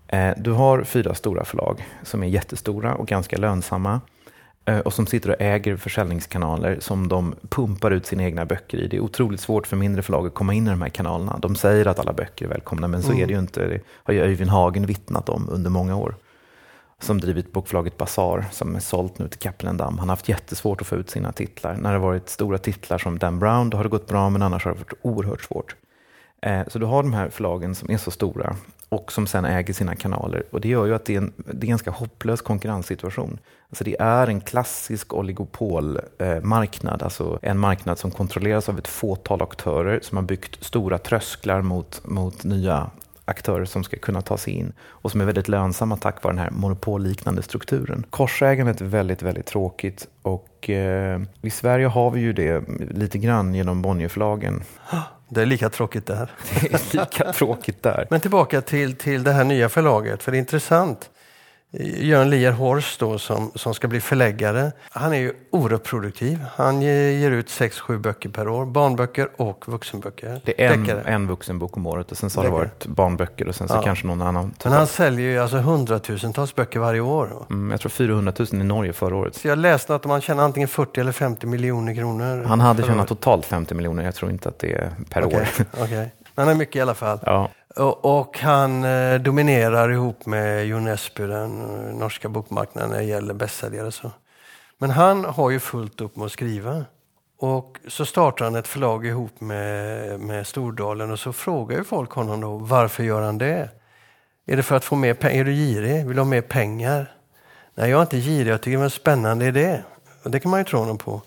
eh, 0.09 0.31
du 0.37 0.53
har 0.53 0.85
fyra 0.85 1.15
stora 1.15 1.45
förlag 1.45 1.87
som 2.03 2.23
är 2.23 2.27
jättestora 2.27 2.95
och 2.95 3.07
ganska 3.07 3.37
lönsamma. 3.37 4.01
Eh, 4.67 4.79
och 4.79 4.93
som 4.93 5.07
sitter 5.07 5.31
och 5.31 5.41
äger 5.41 5.77
försäljningskanaler 5.77 6.77
som 6.81 7.09
de 7.09 7.35
pumpar 7.49 7.91
ut 7.91 8.07
sina 8.07 8.23
egna 8.23 8.47
böcker 8.47 8.79
i. 8.79 8.89
Det 8.89 8.97
är 8.97 9.01
otroligt 9.01 9.41
svårt 9.41 9.67
för 9.67 9.77
mindre 9.77 10.03
förlag 10.03 10.27
att 10.27 10.35
komma 10.35 10.55
in 10.55 10.67
i 10.67 10.71
de 10.71 10.83
här 10.83 10.89
kanalerna. 10.89 11.39
De 11.43 11.57
säger 11.57 11.87
att 11.87 11.99
alla 11.99 12.13
böcker 12.13 12.45
är 12.45 12.49
välkomna, 12.49 12.89
men 12.89 13.03
så 13.03 13.11
mm. 13.11 13.23
är 13.23 13.27
det 13.27 13.33
ju 13.33 13.39
inte. 13.39 13.67
Det 13.67 13.81
har 13.89 14.15
ju 14.15 14.21
Öyvind 14.21 14.51
Hagen 14.51 14.87
vittnat 14.87 15.29
om 15.29 15.49
under 15.51 15.71
många 15.71 15.97
år. 15.97 16.17
Som 17.01 17.21
drivit 17.21 17.53
bokförlaget 17.53 17.97
Bazar, 17.97 18.45
som 18.53 18.77
är 18.77 18.81
sålt 18.81 19.19
nu 19.19 19.29
till 19.29 19.39
Kappelendam. 19.39 19.99
Han 19.99 20.09
har 20.09 20.13
haft 20.17 20.29
jättesvårt 20.29 20.81
att 20.81 20.87
få 20.87 20.97
ut 20.97 21.11
sina 21.11 21.33
titlar. 21.33 21.77
När 21.77 21.93
det 21.93 21.99
varit 21.99 22.29
stora 22.29 22.59
titlar 22.59 22.99
som 22.99 23.19
Dan 23.19 23.39
Brown, 23.39 23.71
då 23.71 23.77
har 23.77 23.85
det 23.85 23.91
gått 23.91 24.09
bra, 24.09 24.31
men 24.31 24.43
annars 24.43 24.65
har 24.65 24.73
det 24.73 24.79
varit 24.79 24.99
oerhört 25.03 25.43
svårt. 25.43 25.77
Eh, 26.43 26.63
så 26.69 26.79
du 26.79 26.87
har 26.87 27.03
de 27.03 27.13
här 27.13 27.29
förlagen 27.29 27.75
som 27.75 27.91
är 27.91 27.97
så 27.97 28.11
stora 28.11 28.57
och 28.89 29.13
som 29.13 29.27
sen 29.27 29.45
äger 29.45 29.75
sina 29.75 29.97
kanaler. 29.97 30.43
Och 30.51 30.61
Det 30.61 30.69
gör 30.69 30.87
ju 30.87 30.95
att 30.95 31.05
det 31.05 31.15
är 31.15 31.19
en, 31.19 31.33
det 31.37 31.51
är 31.51 31.63
en 31.65 31.69
ganska 31.69 31.91
hopplös 31.91 32.41
konkurrenssituation. 32.41 33.39
Alltså 33.69 33.85
det 33.85 33.97
är 34.01 34.27
en 34.27 34.41
klassisk 34.41 35.15
oligopolmarknad, 35.15 37.03
alltså 37.03 37.39
en 37.43 37.59
marknad 37.59 37.99
som 37.99 38.11
kontrolleras 38.11 38.69
av 38.69 38.79
ett 38.79 38.89
fåtal 38.89 39.43
aktörer 39.43 40.01
som 40.03 40.17
har 40.17 40.25
byggt 40.25 40.65
stora 40.65 40.99
trösklar 40.99 41.63
mot, 41.63 42.01
mot 42.05 42.45
nya 42.45 42.91
aktörer 43.25 43.65
som 43.65 43.85
ska 43.85 43.97
kunna 43.97 44.23
ta 44.23 44.39
sig 44.39 44.53
in 44.53 44.73
och 44.83 45.11
som 45.11 45.21
är 45.21 45.25
väldigt 45.25 45.49
lönsamma 45.49 45.97
tack 45.97 46.23
vare 46.23 46.35
den 46.35 46.39
här 46.39 46.51
monopolliknande 46.51 47.43
strukturen. 47.43 48.05
Korsägandet 48.11 48.81
är 48.81 48.85
väldigt, 48.85 49.23
väldigt 49.23 49.47
tråkigt 49.47 50.09
och 50.23 50.71
eh, 50.71 51.21
i 51.43 51.51
Sverige 51.51 51.87
har 51.87 52.11
vi 52.11 52.21
ju 52.21 52.33
det 52.33 52.65
lite 52.91 53.19
grann 53.19 53.55
genom 53.55 53.83
Bonnierförlagen. 53.83 54.63
Det 55.29 55.43
är 55.43 55.47
lika 55.47 55.69
tråkigt 55.69 56.07
där. 56.07 56.31
Det 56.61 56.73
är 56.75 56.99
lika 57.01 57.33
tråkigt 57.33 57.83
där. 57.83 58.07
Men 58.11 58.21
tillbaka 58.21 58.61
till, 58.61 58.97
till 58.97 59.25
det 59.25 59.33
här 59.33 59.45
nya 59.45 59.69
förlaget, 59.69 60.23
för 60.23 60.33
det 60.33 60.37
är 60.37 60.41
intressant. 60.41 61.11
Jörn 61.81 62.31
Lier 62.31 62.53
Horst 62.53 63.01
då, 63.01 63.19
som, 63.19 63.51
som 63.55 63.75
ska 63.75 63.89
bli 63.89 64.01
förläggare. 64.01 64.73
Han 64.91 65.13
är 65.13 65.19
ju 65.19 65.33
oerhört 65.51 65.85
produktiv. 65.85 66.45
Han 66.57 66.83
ger 66.83 67.31
ut 67.31 67.49
sex, 67.49 67.81
sju 67.81 67.99
böcker 67.99 68.29
per 68.29 68.49
år. 68.49 68.67
Barnböcker 68.67 69.29
och 69.37 69.69
vuxenböcker. 69.69 70.41
Det 70.45 70.65
är 70.65 70.73
en, 70.73 70.91
en 70.91 71.27
vuxenbok 71.27 71.77
om 71.77 71.87
året 71.87 72.11
och 72.11 72.19
sen 72.19 72.31
så 72.31 72.41
har 72.41 72.45
det 72.45 72.51
varit 72.51 72.87
barnböcker 72.87 73.49
och 73.49 73.55
sen 73.55 73.69
så 73.69 73.75
ja. 73.75 73.83
kanske 73.83 74.07
någon 74.07 74.23
annan. 74.23 74.55
Men 74.65 74.73
han 74.73 74.87
säljer 74.87 75.31
ju 75.31 75.39
alltså 75.39 75.57
hundratusentals 75.57 76.55
böcker 76.55 76.81
varje 76.81 77.01
år. 77.01 77.47
Mm, 77.51 77.71
jag 77.71 77.81
tror 77.81 77.91
400 77.91 78.33
000 78.39 78.49
i 78.53 78.57
Norge 78.57 78.93
förra 78.93 79.17
året. 79.17 79.35
Så 79.35 79.49
jag 79.49 79.59
läste 79.59 79.95
att 79.95 80.05
man 80.05 80.21
tjänar 80.21 80.45
antingen 80.45 80.69
40 80.69 81.01
eller 81.01 81.13
50 81.13 81.47
miljoner 81.47 81.95
kronor. 81.95 82.45
Han 82.45 82.61
hade 82.61 82.83
tjänat 82.83 83.09
totalt 83.09 83.47
50 83.47 83.75
miljoner. 83.75 84.05
Jag 84.05 84.15
tror 84.15 84.31
inte 84.31 84.49
att 84.49 84.59
det 84.59 84.73
är 84.73 84.93
per 85.11 85.25
okay, 85.25 85.41
år. 85.41 85.47
Okay. 85.85 86.07
Han 86.35 86.49
är 86.49 86.55
mycket 86.55 86.77
i 86.77 86.81
alla 86.81 86.95
fall. 86.95 87.19
Ja. 87.23 87.51
Och, 87.79 88.39
han 88.39 88.85
eh, 88.85 89.21
dominerar 89.21 89.93
ihop 89.93 90.27
med 90.27 90.67
Jon 90.67 90.89
Esby, 90.89 91.27
den 91.27 91.61
eh, 91.61 91.95
norska 91.95 92.29
bokmarknaden, 92.29 92.91
när 92.91 92.99
det 92.99 93.05
gäller 93.05 93.35
bästsäljare. 93.35 93.93
Så. 93.93 94.11
Men 94.79 94.91
han 94.91 95.25
har 95.25 95.51
ju 95.51 95.61
fullt 95.61 96.01
upp 96.01 96.17
med 96.17 96.27
att 96.27 96.33
skriva. 96.33 96.85
Och 97.39 97.79
så 97.89 98.07
startar 98.07 98.45
han 98.45 98.55
ett 98.55 98.69
förlag 98.69 99.07
ihop 99.07 99.41
med, 99.41 100.21
med 100.21 100.47
Stordalen 100.47 101.11
och 101.11 101.19
så 101.19 101.33
frågar 101.33 101.79
ju 101.79 101.85
folk 101.85 102.11
honom 102.11 102.41
då, 102.41 102.57
varför 102.57 103.05
gör 103.05 103.23
han 103.23 103.39
det? 103.39 103.71
Är 104.47 104.57
det 104.57 104.63
för 104.63 104.77
att 104.77 104.85
få 104.85 104.97
mer 104.97 105.15
pengar? 105.15 105.41
Är 105.41 105.45
du 105.45 105.53
girig? 105.53 106.07
Vill 106.07 106.17
du 106.17 106.21
ha 106.21 106.29
mer 106.29 106.41
pengar? 106.41 107.13
Nej, 107.75 107.91
jag 107.91 107.99
är 107.99 108.03
inte 108.03 108.19
girig. 108.19 108.53
Jag 108.53 108.61
tycker 108.61 108.77
det 108.77 108.83
är 108.83 108.85
en 108.85 108.91
spännande 108.91 109.47
idé. 109.47 109.83
Och 110.23 110.31
det 110.31 110.41
kan 110.41 110.51
man 110.51 110.61
ju 110.61 110.65
tro 110.65 110.79
honom 110.79 110.99
på. 110.99 111.23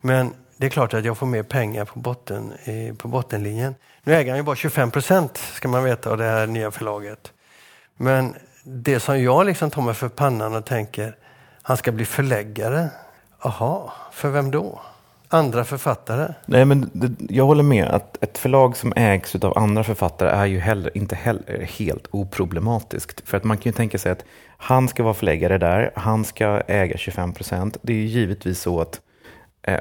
Men 0.00 0.34
det 0.62 0.66
är 0.66 0.70
klart 0.70 0.94
att 0.94 1.04
jag 1.04 1.18
får 1.18 1.26
mer 1.26 1.42
pengar 1.42 1.84
på, 1.84 1.98
botten, 1.98 2.52
eh, 2.64 2.94
på 2.94 3.08
bottenlinjen. 3.08 3.74
Nu 4.02 4.14
äger 4.14 4.30
han 4.30 4.38
ju 4.38 4.42
bara 4.42 4.56
25 4.56 4.90
procent, 4.90 5.36
ska 5.36 5.68
man 5.68 5.84
veta, 5.84 6.10
av 6.10 6.18
det 6.18 6.24
här 6.24 6.46
nya 6.46 6.70
förlaget. 6.70 7.32
Men 7.96 8.34
det 8.64 9.00
som 9.00 9.22
jag 9.22 9.46
liksom 9.46 9.70
tar 9.70 9.82
mig 9.82 9.94
för 9.94 10.08
pannan 10.08 10.54
och 10.54 10.64
tänker, 10.64 11.16
han 11.62 11.76
ska 11.76 11.92
bli 11.92 12.04
förläggare. 12.04 12.88
Aha, 13.38 13.92
för 14.12 14.30
vem 14.30 14.50
då? 14.50 14.80
Andra 15.28 15.64
författare? 15.64 16.34
Nej, 16.46 16.64
men 16.64 16.90
det, 16.92 17.34
jag 17.34 17.46
håller 17.46 17.62
med 17.62 17.84
att 17.84 18.24
ett 18.24 18.38
förlag 18.38 18.76
som 18.76 18.92
ägs 18.96 19.34
av 19.34 19.58
andra 19.58 19.84
författare 19.84 20.30
är 20.30 20.46
ju 20.46 20.58
heller, 20.58 20.96
inte 20.96 21.14
heller 21.14 21.66
helt 21.78 22.06
oproblematiskt. 22.10 23.28
För 23.28 23.36
att 23.36 23.44
man 23.44 23.56
kan 23.56 23.72
ju 23.72 23.76
tänka 23.76 23.98
sig 23.98 24.12
att 24.12 24.24
han 24.56 24.88
ska 24.88 25.02
vara 25.02 25.14
förläggare 25.14 25.58
där, 25.58 25.92
han 25.94 26.24
ska 26.24 26.62
äga 26.66 26.96
25 26.96 27.32
procent. 27.32 27.76
Det 27.82 27.92
är 27.92 27.96
ju 27.96 28.06
givetvis 28.06 28.60
så 28.60 28.80
att 28.80 29.00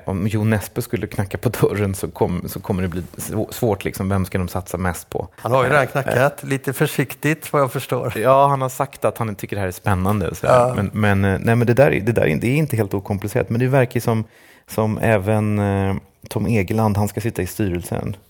om 0.06 0.28
Jo 0.28 0.44
Nesbø 0.44 0.82
skulle 0.82 1.08
knacka 1.08 1.38
på 1.38 1.50
dörren 1.50 1.96
så, 1.96 2.08
kom, 2.08 2.44
så 2.48 2.60
kommer 2.60 2.82
det 2.82 2.88
bli 2.88 3.04
svårt. 3.50 3.86
Liksom. 3.86 4.10
Vem 4.10 4.26
ska 4.26 4.38
de 4.38 4.48
satsa 4.48 4.78
mest 4.78 5.10
på? 5.10 5.28
Han 5.36 5.52
har 5.52 5.64
ju 5.64 5.70
redan 5.70 5.88
knackat, 5.88 6.44
lite 6.44 6.74
försiktigt 6.74 7.54
vad 7.54 7.62
jag 7.62 7.72
förstår. 7.72 8.14
Ja, 8.18 8.48
han 8.48 8.62
har 8.62 8.70
sagt 8.70 9.06
att 9.06 9.18
han 9.18 9.36
tycker 9.36 9.56
det 9.56 9.60
här 9.60 9.68
är 9.68 9.72
spännande. 9.72 10.32
Ja. 10.42 10.74
Men, 10.76 10.90
men, 10.94 11.26
eh, 11.26 11.40
nej, 11.40 11.56
men 11.56 11.68
det, 11.68 11.74
där, 11.74 11.92
det 11.92 12.12
där 12.12 12.38
det 12.42 12.48
är 12.48 12.56
inte 12.56 12.78
helt 12.78 12.94
okomplicerat. 12.94 13.50
Men 13.50 13.60
det 13.60 13.68
verkar 13.68 14.00
som, 14.00 14.24
som 14.68 14.98
även 14.98 15.60
eh, 15.60 15.96
Tom 16.30 16.46
Egeland, 16.46 16.98
han 16.98 17.08
ska 17.08 17.22
sitta 17.22 17.42
i 17.42 17.48
styrelsen. 17.48 18.16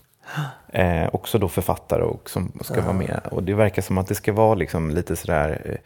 Eh, 0.74 1.08
också 1.12 1.38
då 1.38 1.48
författare 1.48 2.02
och 2.02 2.30
som 2.30 2.52
ska 2.60 2.76
ja. 2.76 2.82
vara 2.82 2.92
med. 2.92 3.20
Och 3.30 3.42
det 3.42 3.54
verkar 3.54 3.82
som 3.82 3.98
att 3.98 4.06
det 4.06 4.14
ska 4.14 4.32
vara 4.32 4.54
liksom 4.54 4.90
lite 4.90 5.16
sådär 5.16 5.62
eh, 5.64 5.74
Eh, 5.74 5.78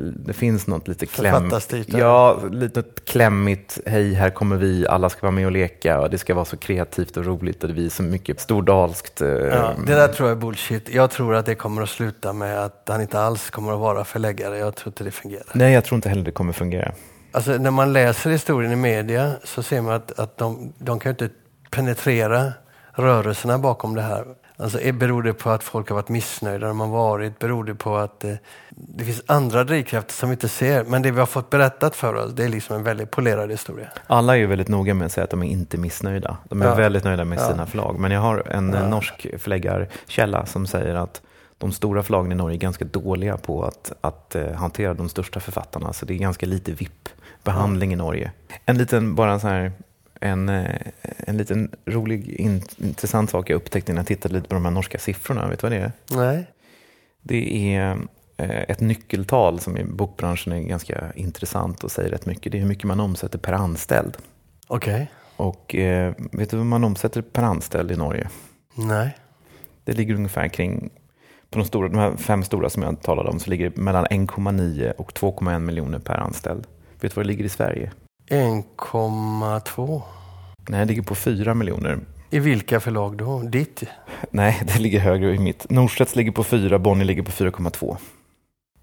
det 0.00 0.32
finns 0.32 0.66
något 0.66 0.88
lite 0.88 1.06
kläm... 1.06 1.50
Ja, 1.86 2.40
lite 2.50 2.82
klämmigt. 3.04 3.78
Hej, 3.86 4.14
här 4.14 4.30
kommer 4.30 4.56
vi, 4.56 4.86
alla 4.86 5.10
ska 5.10 5.20
vara 5.22 5.30
med 5.30 5.46
och 5.46 5.52
leka 5.52 6.00
och 6.00 6.10
det 6.10 6.18
ska 6.18 6.34
vara 6.34 6.44
så 6.44 6.56
kreativt 6.56 7.16
och 7.16 7.24
roligt 7.24 7.64
och 7.64 7.70
det 7.70 7.84
är 7.84 7.88
så 7.88 8.02
mycket 8.02 8.40
stordalskt. 8.40 9.20
Eh, 9.20 9.28
ja, 9.28 9.72
det 9.86 9.94
där 9.94 10.08
tror 10.08 10.28
jag 10.28 10.36
är 10.36 10.40
bullshit. 10.40 10.88
Jag 10.88 11.10
tror 11.10 11.34
att 11.34 11.46
det 11.46 11.54
kommer 11.54 11.82
att 11.82 11.88
sluta 11.88 12.32
med 12.32 12.64
att 12.64 12.88
han 12.88 13.00
inte 13.00 13.20
alls 13.20 13.50
kommer 13.50 13.72
att 13.72 13.80
vara 13.80 14.04
förläggare. 14.04 14.58
Jag 14.58 14.74
tror 14.74 14.88
inte 14.88 15.04
det 15.04 15.10
fungerar. 15.10 15.44
Nej, 15.52 15.72
jag 15.72 15.84
tror 15.84 15.96
inte 15.96 16.08
heller 16.08 16.24
det 16.24 16.32
kommer 16.32 16.52
fungera. 16.52 16.92
Alltså, 17.32 17.52
när 17.52 17.70
man 17.70 17.92
läser 17.92 18.30
historien 18.30 18.72
i 18.72 18.76
media 18.76 19.32
så 19.44 19.62
ser 19.62 19.80
man 19.80 19.94
att, 19.94 20.18
att 20.18 20.38
de, 20.38 20.72
de 20.78 21.00
kan 21.00 21.10
inte 21.10 21.28
penetrera 21.70 22.52
rörelserna 22.92 23.58
bakom 23.58 23.94
det 23.94 24.02
här. 24.02 24.24
Alltså, 24.62 24.92
beror 24.92 25.22
det 25.22 25.32
på 25.32 25.50
att 25.50 25.64
folk 25.64 25.88
har 25.88 25.94
varit 25.94 26.08
missnöjda 26.08 26.66
när 26.66 26.74
man 26.74 26.90
varit? 26.90 27.38
Beror 27.38 27.64
det 27.64 27.74
på 27.74 27.96
att 27.96 28.24
eh, 28.24 28.34
det 28.70 29.04
finns 29.04 29.22
andra 29.26 29.64
drivkrafter 29.64 30.12
som 30.12 30.28
vi 30.28 30.32
inte 30.32 30.48
ser? 30.48 30.84
Men 30.84 31.02
det 31.02 31.10
vi 31.10 31.18
har 31.18 31.26
fått 31.26 31.50
berättat 31.50 31.96
för 31.96 32.14
oss, 32.14 32.32
det 32.32 32.44
är 32.44 32.48
liksom 32.48 32.76
en 32.76 32.82
väldigt 32.82 33.10
polerad 33.10 33.50
historia. 33.50 33.88
Alla 34.06 34.34
är 34.34 34.38
ju 34.38 34.46
väldigt 34.46 34.68
noga 34.68 34.94
med 34.94 35.06
att 35.06 35.12
säga 35.12 35.24
att 35.24 35.30
de 35.30 35.42
är 35.42 35.46
inte 35.46 35.78
missnöjda. 35.78 36.36
De 36.48 36.62
är 36.62 36.66
ja. 36.66 36.74
väldigt 36.74 37.04
nöjda 37.04 37.24
med 37.24 37.38
ja. 37.38 37.50
sina 37.50 37.66
förlag. 37.66 37.98
Men 37.98 38.10
jag 38.10 38.20
har 38.20 38.48
en 38.50 38.72
ja. 38.72 38.88
norsk 38.88 39.26
förläggarkälla 39.38 40.46
som 40.46 40.66
säger 40.66 40.94
att 40.94 41.22
de 41.58 41.72
stora 41.72 42.02
förlagen 42.02 42.32
i 42.32 42.34
Norge 42.34 42.56
är 42.56 42.60
ganska 42.60 42.84
dåliga 42.84 43.36
på 43.36 43.64
att, 43.64 43.92
att 44.00 44.36
uh, 44.36 44.52
hantera 44.52 44.94
de 44.94 45.08
största 45.08 45.40
författarna. 45.40 45.92
Så 45.92 46.06
det 46.06 46.14
är 46.14 46.18
ganska 46.18 46.46
lite 46.46 46.72
VIP-behandling 46.72 47.92
i 47.92 47.96
Norge. 47.96 48.32
En 48.66 48.78
liten, 48.78 49.14
bara 49.14 49.38
så 49.38 49.48
här 49.48 49.72
en, 50.22 50.48
eh, 50.48 50.80
en 51.02 51.36
liten 51.36 51.70
rolig, 51.86 52.30
intressant 52.78 53.30
sak 53.30 53.50
jag 53.50 53.56
upptäckte 53.56 53.92
när 53.92 54.00
jag 54.00 54.06
tittade 54.06 54.34
lite 54.34 54.48
på 54.48 54.54
de 54.54 54.64
här 54.64 54.72
norska 54.72 54.98
siffrorna. 54.98 55.48
Vet 55.48 55.60
du 55.60 55.64
vad 55.64 55.72
det 55.72 55.78
är? 55.78 55.92
Nej. 56.10 56.46
Det 57.22 57.74
är 57.76 57.98
eh, 58.36 58.62
ett 58.68 58.80
nyckeltal 58.80 59.60
som 59.60 59.76
i 59.76 59.84
bokbranschen 59.84 60.52
är 60.52 60.60
ganska 60.60 61.12
intressant 61.16 61.84
och 61.84 61.90
säger 61.90 62.10
rätt 62.10 62.26
mycket. 62.26 62.52
Det 62.52 62.58
är 62.58 62.60
hur 62.60 62.68
mycket 62.68 62.84
man 62.84 63.00
omsätter 63.00 63.38
per 63.38 63.52
anställd. 63.52 64.16
Okej. 64.66 64.94
Okay. 64.94 65.06
Och 65.36 65.74
eh, 65.74 66.14
vet 66.32 66.50
du 66.50 66.56
vad 66.56 66.66
man 66.66 66.84
omsätter 66.84 67.22
per 67.22 67.42
anställd 67.42 67.92
i 67.92 67.96
Norge? 67.96 68.28
Nej. 68.74 69.16
Det 69.84 69.92
ligger 69.92 70.14
ungefär 70.14 70.48
kring, 70.48 70.90
på 71.50 71.58
de, 71.58 71.64
stora, 71.64 71.88
de 71.88 71.98
här 71.98 72.16
fem 72.16 72.42
stora 72.42 72.70
som 72.70 72.82
jag 72.82 73.02
talade 73.02 73.28
om, 73.28 73.40
så 73.40 73.50
ligger 73.50 73.70
det 73.70 73.76
mellan 73.76 74.06
1,9 74.06 74.92
och 74.92 75.12
2,1 75.12 75.58
miljoner 75.58 75.98
per 75.98 76.14
anställd. 76.14 76.66
Vet 77.00 77.12
du 77.12 77.16
vad 77.16 77.24
det 77.24 77.28
ligger 77.28 77.44
i 77.44 77.48
Sverige? 77.48 77.92
1,2. 78.32 80.02
Nej, 80.68 80.80
det 80.80 80.84
ligger 80.84 81.02
på 81.02 81.14
4 81.14 81.54
miljoner. 81.54 81.98
I 82.30 82.38
vilka 82.38 82.80
förlag 82.80 83.16
då? 83.16 83.38
Ditt? 83.38 83.82
Nej, 84.30 84.62
det 84.66 84.78
ligger 84.78 85.00
högre 85.00 85.34
i 85.34 85.38
mitt. 85.38 85.70
Norstedts 85.70 86.16
ligger 86.16 86.32
på 86.32 86.44
4, 86.44 86.78
Bonnier 86.78 87.04
ligger 87.04 87.22
på 87.22 87.30
4,2. 87.30 87.96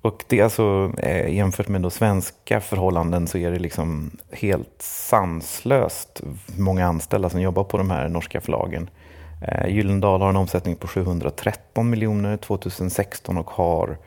Och 0.01 0.23
det 0.27 0.39
är 0.39 0.43
alltså 0.43 0.91
eh, 0.97 1.33
jämfört 1.35 1.67
med 1.67 1.81
då 1.81 1.89
svenska 1.89 2.61
förhållanden 2.61 3.27
så 3.27 3.37
är 3.37 3.51
det 3.51 3.59
liksom 3.59 4.11
helt 4.31 4.81
sanslöst 4.81 6.21
många 6.57 6.87
anställda 6.87 7.29
som 7.29 7.41
jobbar 7.41 7.63
på 7.63 7.77
de 7.77 7.91
här 7.91 8.09
norska 8.09 8.41
förlagen. 8.41 8.89
Eh, 9.47 9.67
Gyllendal 9.67 10.21
har 10.21 10.29
en 10.29 10.37
omsättning 10.37 10.75
på 10.75 10.87
713 10.87 11.89
miljoner 11.89 12.37
2016 12.37 13.37
och 13.37 13.49
har 13.49 13.97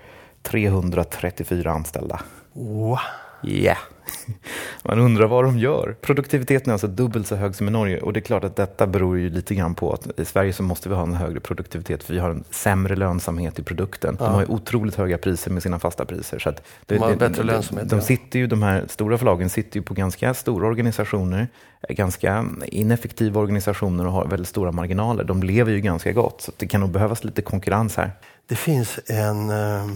334 0.43 1.71
anställda. 1.71 2.21
Wow. 2.53 2.99
Yeah. 3.45 3.79
Man 4.83 4.99
undrar 4.99 5.27
vad 5.27 5.45
de 5.45 5.59
gör. 5.59 5.97
Produktiviteten 6.01 6.71
är 6.71 6.73
alltså 6.73 6.87
dubbelt 6.87 7.27
så 7.27 7.35
hög 7.35 7.55
som 7.55 7.69
i 7.69 7.71
Norge 7.71 8.01
och 8.01 8.13
det 8.13 8.19
är 8.19 8.23
klart 8.23 8.45
att 8.45 8.57
detta 8.57 8.87
beror 8.87 9.19
ju 9.19 9.31
lite 9.31 9.55
grann 9.55 9.75
på 9.75 9.93
att 9.93 10.21
i 10.21 10.25
Sverige 10.25 10.53
så 10.53 10.63
måste 10.63 10.89
vi 10.89 10.95
ha 10.95 11.03
en 11.03 11.15
högre 11.15 11.41
produktivitet 11.41 12.03
för 12.03 12.15
vi 12.15 12.21
har 12.21 12.31
en 12.31 12.45
sämre 12.51 12.97
lönsamhet 12.97 13.59
i 13.59 13.63
produkten. 13.63 14.17
Ja. 14.21 14.25
De 14.25 14.35
har 14.35 14.41
ju 14.41 14.47
otroligt 14.47 14.95
höga 14.95 15.19
priser 15.19 15.51
med 15.51 15.63
sina 15.63 15.79
fasta 15.79 16.05
priser. 16.05 16.39
Så 16.39 16.49
att 16.49 16.63
det, 16.87 16.95
de 16.95 16.99
har 16.99 17.17
bättre 17.17 17.43
lönsamhet. 17.43 17.89
De, 17.89 17.97
de 17.97 18.03
sitter 18.03 18.39
ju, 18.39 18.47
de 18.47 18.63
här 18.63 18.85
stora 18.89 19.19
förlagen 19.19 19.51
sitter 19.51 19.77
ju 19.77 19.83
på 19.83 19.95
ganska 19.95 20.35
stora 20.35 20.67
organisationer, 20.67 21.49
ganska 21.89 22.47
ineffektiva 22.67 23.41
organisationer 23.41 24.07
och 24.07 24.13
har 24.13 24.27
väldigt 24.27 24.49
stora 24.49 24.73
marginaler. 24.73 25.25
De 25.25 25.43
lever 25.43 25.73
ju 25.73 25.81
ganska 25.81 26.13
gott 26.13 26.41
så 26.41 26.53
det 26.57 26.67
kan 26.67 26.81
nog 26.81 26.91
behövas 26.91 27.25
lite 27.25 27.43
konkurrens 27.43 27.97
här. 27.97 28.11
Det 28.49 28.57
finns 28.57 29.01
en 29.07 29.51
uh, 29.51 29.91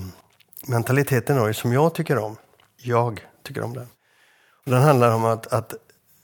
mentalitet 0.68 1.30
i 1.30 1.34
Norge 1.34 1.54
som 1.54 1.72
jag 1.72 1.94
tycker 1.94 2.18
om. 2.18 2.36
Jag 2.82 3.20
tycker 3.46 3.62
om 3.62 3.74
den. 3.74 3.88
Och 4.64 4.70
den 4.70 4.82
handlar 4.82 5.14
om 5.14 5.24
att, 5.24 5.52
att 5.52 5.74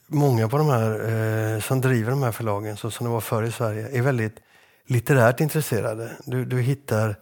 många 0.07 0.49
på 0.49 0.59
de 0.59 0.69
här 0.69 0.91
eh, 1.55 1.61
som 1.61 1.81
driver 1.81 2.11
de 2.11 2.23
här 2.23 2.33
förlagen, 2.33 2.77
så 2.77 2.91
som 2.91 3.07
det 3.07 3.13
var 3.13 3.21
förr 3.21 3.43
i 3.43 3.53
Sverige, 3.53 3.89
är 3.99 4.03
väldigt 4.03 4.37
litterärt 4.87 5.41
intresserade. 5.41 6.11
Du, 6.25 6.45
du 6.45 6.61
hittar 6.61 7.17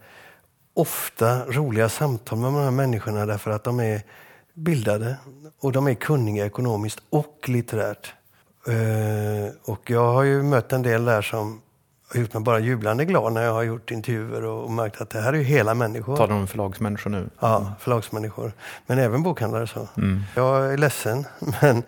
ofta 0.75 1.45
roliga 1.45 1.89
samtal 1.89 2.39
med 2.39 2.53
de 2.53 2.55
här 2.55 2.71
människorna 2.71 3.27
därför 3.27 3.51
att 3.51 3.65
de 3.65 3.81
är 3.81 4.03
bildade 4.55 5.17
och 5.61 5.73
de 5.73 5.89
är 5.89 5.95
kunniga 5.95 6.47
ekonomiskt 6.47 7.03
och 7.11 7.49
litterärt. 7.49 8.15
Eh, 8.67 9.55
och 9.63 9.91
jag 9.91 10.13
har 10.13 10.23
ju 10.23 10.43
mött 10.43 10.73
en 10.73 10.83
del 10.83 11.05
där 11.05 11.23
som 11.23 11.63
har 12.15 12.21
gjort 12.21 12.35
mig 12.35 12.43
bara 12.43 12.59
jublande 12.59 13.05
glad 13.05 13.33
när 13.33 13.43
jag 13.43 13.53
har 13.53 13.63
gjort 13.63 13.91
intervjuer 13.91 14.45
och 14.45 14.71
märkt 14.71 15.01
att 15.01 15.11
det 15.11 15.21
här 15.21 15.33
är 15.33 15.37
ju 15.37 15.43
hela 15.43 15.75
människor. 15.75 16.17
Talar 16.17 16.35
du 16.35 16.41
om 16.41 16.47
förlagsmänniskor 16.47 17.11
nu? 17.11 17.29
Ja, 17.41 17.73
förlagsmänniskor. 17.81 18.53
Men 18.87 18.99
även 18.99 19.23
bokhandlare 19.23 19.67
så. 19.67 19.89
Mm. 19.97 20.23
Jag 20.37 20.73
är 20.73 20.79
ledsen, 20.79 21.27
men, 21.61 21.83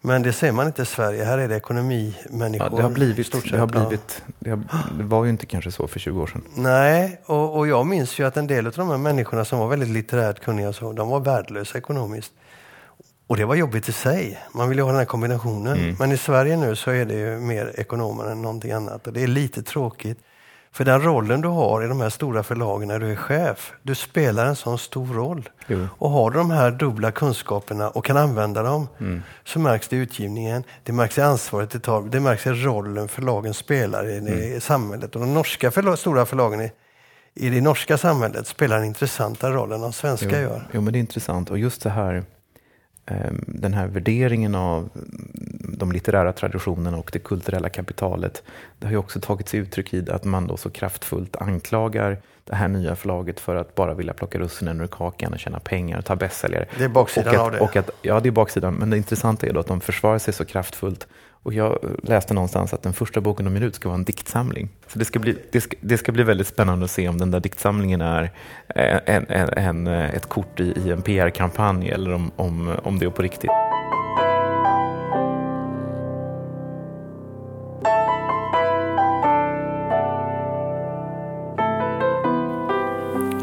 men 0.00 0.22
det 0.22 0.32
ser 0.32 0.52
man 0.52 0.66
inte 0.66 0.82
i 0.82 0.86
Sverige. 0.86 1.24
Här 1.24 1.38
är 1.38 1.48
det 1.48 1.56
ekonomimänniskor. 1.56 2.68
Ja, 2.70 2.76
det, 2.76 2.82
har 2.82 2.90
blivit, 2.90 3.50
det, 3.50 3.58
har 3.58 3.66
blivit, 3.66 4.22
det, 4.38 4.50
har, 4.50 4.60
det 4.98 5.04
var 5.04 5.24
ju 5.24 5.30
inte 5.30 5.46
kanske 5.46 5.70
så 5.70 5.86
för 5.86 5.98
20 5.98 6.22
år 6.22 6.26
sedan. 6.26 6.42
Nej, 6.54 7.20
och, 7.26 7.58
och 7.58 7.68
jag 7.68 7.86
minns 7.86 8.18
ju 8.18 8.26
att 8.26 8.36
en 8.36 8.46
del 8.46 8.66
av 8.66 8.72
de 8.72 8.90
här 8.90 8.98
människorna 8.98 9.44
som 9.44 9.58
var 9.58 9.68
väldigt 9.68 9.88
litterärt 9.88 10.40
kunniga, 10.40 10.72
så, 10.72 10.92
de 10.92 11.08
var 11.08 11.20
värdelösa 11.20 11.78
ekonomiskt. 11.78 12.32
Och 13.30 13.36
det 13.36 13.44
var 13.44 13.54
jobbigt 13.54 13.88
i 13.88 13.92
sig. 13.92 14.38
Man 14.52 14.68
vill 14.68 14.78
ju 14.78 14.84
ha 14.84 14.90
den 14.90 14.98
här 14.98 15.04
kombinationen. 15.04 15.78
Mm. 15.78 15.96
Men 15.98 16.12
i 16.12 16.16
Sverige 16.16 16.56
nu 16.56 16.76
så 16.76 16.90
är 16.90 17.04
det 17.04 17.14
ju 17.14 17.38
mer 17.38 17.80
ekonomer 17.80 18.24
än 18.24 18.42
någonting 18.42 18.72
annat. 18.72 19.06
Och 19.06 19.12
det 19.12 19.22
är 19.22 19.26
lite 19.26 19.62
tråkigt. 19.62 20.18
För 20.72 20.84
den 20.84 21.02
rollen 21.02 21.40
du 21.40 21.48
har 21.48 21.84
i 21.84 21.88
de 21.88 22.00
här 22.00 22.10
stora 22.10 22.42
förlagen 22.42 22.88
när 22.88 22.98
du 22.98 23.12
är 23.12 23.16
chef, 23.16 23.72
du 23.82 23.94
spelar 23.94 24.46
en 24.46 24.56
sån 24.56 24.78
stor 24.78 25.06
roll. 25.06 25.48
Jo. 25.66 25.86
Och 25.98 26.10
har 26.10 26.30
du 26.30 26.38
de 26.38 26.50
här 26.50 26.70
dubbla 26.70 27.10
kunskaperna 27.10 27.90
och 27.90 28.04
kan 28.04 28.16
använda 28.16 28.62
dem, 28.62 28.88
mm. 29.00 29.22
så 29.44 29.58
märks 29.58 29.88
det 29.88 29.96
i 29.96 29.98
utgivningen, 29.98 30.64
det 30.84 30.92
märks 30.92 31.18
i 31.18 31.20
ansvaret 31.20 31.70
det 31.70 31.80
tar, 31.80 32.02
det 32.02 32.20
märks 32.20 32.46
i 32.46 32.50
rollen 32.50 33.08
förlagen 33.08 33.54
spelar 33.54 34.08
i, 34.08 34.18
mm. 34.18 34.56
i 34.56 34.60
samhället. 34.60 35.14
Och 35.14 35.20
de 35.20 35.34
norska 35.34 35.70
förlag, 35.70 35.98
stora 35.98 36.26
förlagen 36.26 36.60
i, 36.60 36.72
i 37.34 37.50
det 37.50 37.60
norska 37.60 37.98
samhället 37.98 38.46
spelar 38.46 38.78
en 38.78 38.84
intressantare 38.84 39.54
roll 39.54 39.72
än 39.72 39.80
de 39.80 39.92
svenska 39.92 40.40
jo. 40.40 40.48
gör. 40.48 40.68
Jo, 40.72 40.80
men 40.80 40.92
det 40.92 40.98
är 40.98 41.00
intressant. 41.00 41.50
Och 41.50 41.58
just 41.58 41.82
det 41.82 41.90
här 41.90 42.24
den 43.46 43.74
här 43.74 43.86
värderingen 43.86 44.54
av 44.54 44.88
de 45.78 45.92
litterära 45.92 46.32
traditionerna 46.32 46.96
och 46.96 47.10
det 47.12 47.18
kulturella 47.18 47.68
kapitalet, 47.68 48.42
det 48.78 48.86
har 48.86 48.92
ju 48.92 48.98
också 48.98 49.20
tagit 49.20 49.48
sig 49.48 49.60
uttryck 49.60 49.94
i 49.94 50.10
att 50.10 50.24
man 50.24 50.46
då 50.46 50.56
så 50.56 50.70
kraftfullt 50.70 51.36
anklagar 51.36 52.18
det 52.44 52.56
här 52.56 52.68
nya 52.68 52.96
förlaget 52.96 53.40
för 53.40 53.56
att 53.56 53.74
bara 53.74 53.94
vilja 53.94 54.12
plocka 54.12 54.38
russinen 54.38 54.80
ur 54.80 54.86
kakan 54.86 55.32
och 55.32 55.38
tjäna 55.38 55.60
pengar 55.60 55.98
och 55.98 56.04
ta 56.04 56.16
bästsäljare. 56.16 56.66
Det 56.78 56.84
är 56.84 56.88
baksidan 56.88 57.34
att, 57.34 57.40
av 57.40 57.52
det. 57.52 57.60
Och 57.60 57.76
att, 57.76 57.90
ja, 58.02 58.20
det 58.20 58.28
är 58.28 58.30
baksidan. 58.30 58.74
Men 58.74 58.90
det 58.90 58.96
intressanta 58.96 59.46
är 59.46 59.52
då 59.52 59.60
att 59.60 59.66
de 59.66 59.80
försvarar 59.80 60.18
sig 60.18 60.34
så 60.34 60.44
kraftfullt 60.44 61.06
och 61.42 61.54
jag 61.54 61.78
läste 62.02 62.34
någonstans 62.34 62.74
att 62.74 62.82
den 62.82 62.92
första 62.92 63.20
boken 63.20 63.44
de 63.44 63.56
ger 63.56 63.62
ut 63.62 63.74
ska 63.74 63.88
vara 63.88 63.98
en 63.98 64.04
diktsamling. 64.04 64.68
Så 64.86 64.98
det 64.98 65.04
ska 65.04 65.18
bli, 65.18 65.36
det 65.52 65.60
ska, 65.60 65.76
det 65.80 65.98
ska 65.98 66.12
bli 66.12 66.22
väldigt 66.22 66.46
spännande 66.46 66.84
att 66.84 66.90
se 66.90 67.08
om 67.08 67.18
den 67.18 67.30
där 67.30 67.40
diktsamlingen 67.40 68.00
är 68.00 68.22
eh, 68.68 69.00
en, 69.06 69.26
en, 69.28 69.48
en 69.56 69.86
eh, 69.86 70.14
ett 70.14 70.26
kort 70.26 70.60
i, 70.60 70.72
i 70.86 70.90
en 70.90 71.02
PR-kampanj 71.02 71.90
eller 71.90 72.12
om, 72.12 72.30
om, 72.36 72.76
om 72.82 72.98
det 72.98 73.06
är 73.06 73.10
på 73.10 73.22
riktigt. 73.22 73.50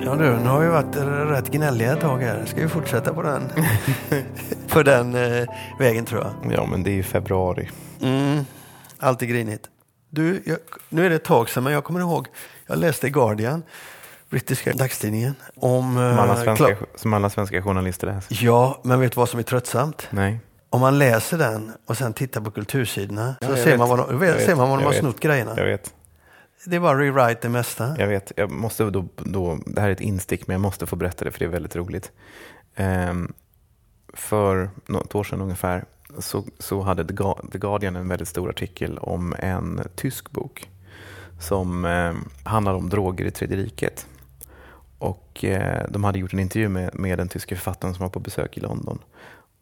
Ja 0.07 0.15
du, 0.15 0.37
nu 0.37 0.49
har 0.49 0.59
vi 0.59 0.67
varit 0.67 0.95
rätt 1.31 1.51
gnälliga 1.51 1.93
ett 1.93 2.01
tag 2.01 2.17
här. 2.17 2.45
Ska 2.45 2.61
vi 2.61 2.67
fortsätta 2.67 3.13
på 3.13 3.21
den, 3.21 3.51
på 4.67 4.83
den 4.83 5.15
eh, 5.15 5.47
vägen 5.79 6.05
tror 6.05 6.21
jag. 6.21 6.53
Ja, 6.53 6.65
men 6.65 6.83
det 6.83 6.89
är 6.89 6.93
ju 6.93 7.03
februari. 7.03 7.69
Mm, 8.01 8.45
alltid 8.99 9.29
grinigt. 9.29 9.69
Du, 10.09 10.41
jag, 10.45 10.57
nu 10.89 11.05
är 11.05 11.09
det 11.09 11.15
ett 11.15 11.23
tag 11.23 11.49
sedan, 11.49 11.63
men 11.63 11.73
jag 11.73 11.83
kommer 11.83 11.99
ihåg, 11.99 12.27
jag 12.67 12.77
läste 12.77 13.07
i 13.07 13.09
Guardian, 13.09 13.63
brittiska 14.29 14.73
dagstidningen, 14.73 15.35
om... 15.55 15.93
Som 15.93 16.19
alla, 16.19 16.33
eh, 16.33 16.43
svenska, 16.43 16.77
som 16.95 17.13
alla 17.13 17.29
svenska 17.29 17.61
journalister 17.61 18.07
läser. 18.07 18.45
Ja, 18.45 18.81
men 18.83 18.99
vet 18.99 19.11
du 19.11 19.15
vad 19.15 19.29
som 19.29 19.39
är 19.39 19.43
tröttsamt? 19.43 20.07
Nej. 20.09 20.39
om 20.69 20.81
man 20.81 20.99
läser 20.99 21.37
den 21.37 21.71
och 21.87 21.97
sen 21.97 22.13
tittar 22.13 22.41
på 22.41 22.51
kultursidorna 22.51 23.35
Ja, 23.41 23.47
så 23.47 23.55
ser 23.55 23.65
vet. 23.65 23.79
man, 23.79 23.89
var 23.89 23.97
de, 23.97 24.45
ser 24.45 24.55
man 24.55 24.69
var 24.69 24.77
de 24.77 24.85
har 24.85 24.93
snott 24.93 25.19
grejerna. 25.19 25.53
Jag 25.57 25.65
vet. 25.65 25.93
Det 26.69 26.75
är 26.75 26.79
bara 26.79 26.99
rewrite 26.99 27.39
det 27.41 27.49
mesta. 27.49 27.95
Jag 27.99 28.07
vet, 28.07 28.31
jag 28.35 28.51
måste 28.51 28.83
då, 28.83 29.05
då, 29.15 29.59
det 29.65 29.81
här 29.81 29.87
är 29.87 29.91
ett 29.91 30.01
instick 30.01 30.47
men 30.47 30.53
jag 30.53 30.61
måste 30.61 30.85
få 30.85 30.95
berätta 30.95 31.25
det 31.25 31.31
för 31.31 31.39
det 31.39 31.45
är 31.45 31.49
väldigt 31.49 31.75
roligt. 31.75 32.11
Um, 32.77 33.33
för 34.13 34.69
något 34.85 35.15
år 35.15 35.23
sedan 35.23 35.41
ungefär 35.41 35.85
så, 36.19 36.43
så 36.59 36.81
hade 36.81 37.05
The 37.05 37.13
Ga- 37.13 37.51
The 37.51 37.57
Guardian 37.57 37.95
en 37.95 38.07
väldigt 38.07 38.27
stor 38.27 38.49
artikel 38.49 38.97
om 38.97 39.35
en 39.39 39.81
tysk 39.95 40.31
bok 40.31 40.69
som 41.39 41.85
eh, 41.85 42.13
handlar 42.43 42.73
om 42.73 42.89
droger 42.89 43.25
i 43.25 43.31
Tredje 43.31 43.57
riket. 43.57 44.07
Och 44.97 45.43
eh, 45.43 45.85
de 45.89 46.03
hade 46.03 46.19
gjort 46.19 46.33
en 46.33 46.39
intervju 46.39 46.69
med, 46.69 46.95
med 46.95 47.19
den 47.19 47.29
tyske 47.29 47.55
författaren 47.55 47.93
som 47.93 48.03
var 48.03 48.09
på 48.09 48.19
besök 48.19 48.57
i 48.57 48.61
London. 48.61 48.99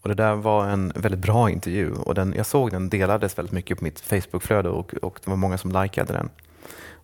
Och 0.02 0.10
det 0.10 0.16
där 0.16 0.36
var 0.36 0.68
en 0.68 0.94
väldigt 0.96 1.22
bra 1.22 1.50
intervju 1.50 1.92
och 1.92 2.16
den, 2.16 2.34
jag 2.38 2.46
såg 2.46 2.72
den 2.72 2.90
delades 2.90 3.38
väldigt 3.38 3.54
mycket 3.54 3.78
på 3.78 3.84
mitt 3.84 4.00
Facebookflöde 4.00 4.70
och, 4.70 4.94
och 4.94 5.20
det 5.24 5.30
var 5.30 5.38
många 5.38 5.58
som 5.58 5.84
likade 5.84 6.14
den. 6.14 6.30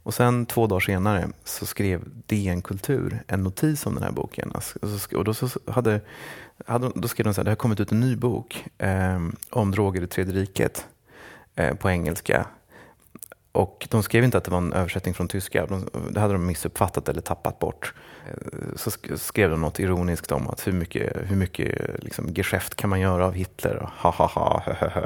Och 0.04 0.14
sen 0.14 0.46
två 0.46 0.68
dagar 0.68 0.80
senare 0.80 1.30
så 1.44 1.66
skrev 1.66 2.02
DN 2.26 2.62
Kultur 2.62 3.24
en 3.28 3.44
notis 3.44 3.86
om 3.86 3.96
den 3.96 4.04
här 4.04 4.12
boken. 4.12 4.52
Och, 5.16 5.24
då, 5.24 5.34
så 5.34 5.50
hade, 5.68 6.02
hade, 6.66 6.92
då 6.96 7.08
skrev 7.08 7.24
de 7.24 7.34
så 7.34 7.42
här, 7.42 7.46
det 7.46 7.52
har 7.52 7.56
kommit 7.56 7.80
ut 7.80 7.92
en 7.92 8.00
ny 8.00 8.16
bok 8.16 8.66
eh, 8.78 9.20
om 9.50 9.72
droger 9.72 10.02
i 10.02 10.08
Tredje 10.08 10.34
riket 10.34 10.86
eh, 11.56 11.76
på 11.76 11.90
engelska. 11.90 12.46
Och 13.52 13.88
de 13.90 14.04
skrev 14.04 14.24
inte 14.24 14.38
att 14.38 14.44
det 14.44 14.52
var 14.52 14.58
en 14.58 14.74
översättning 14.74 15.14
från 15.14 15.28
tyska, 15.28 15.66
de, 15.66 15.90
det 16.12 16.20
hade 16.20 16.34
de 16.34 16.46
missuppfattat 16.46 17.10
eller 17.10 17.22
tappat 17.22 17.60
bort. 17.60 17.94
Eh, 18.28 18.76
så 18.76 18.92
skrev 19.18 19.50
de 19.50 19.62
något 19.62 19.80
ironiskt 19.80 20.32
om 20.32 20.48
att 20.48 20.68
hur 20.68 20.72
mycket, 20.72 21.18
hur 21.30 21.36
mycket 21.36 22.04
liksom, 22.04 22.34
geschäft 22.34 22.76
kan 22.76 22.90
man 22.90 23.00
göra 23.00 23.26
av 23.26 23.34
Hitler? 23.34 23.90
Ha 23.98 24.12
ha 24.12 24.28
ha, 24.28 24.64
hö, 24.66 24.74
hö, 24.80 24.90
hö. 24.90 25.06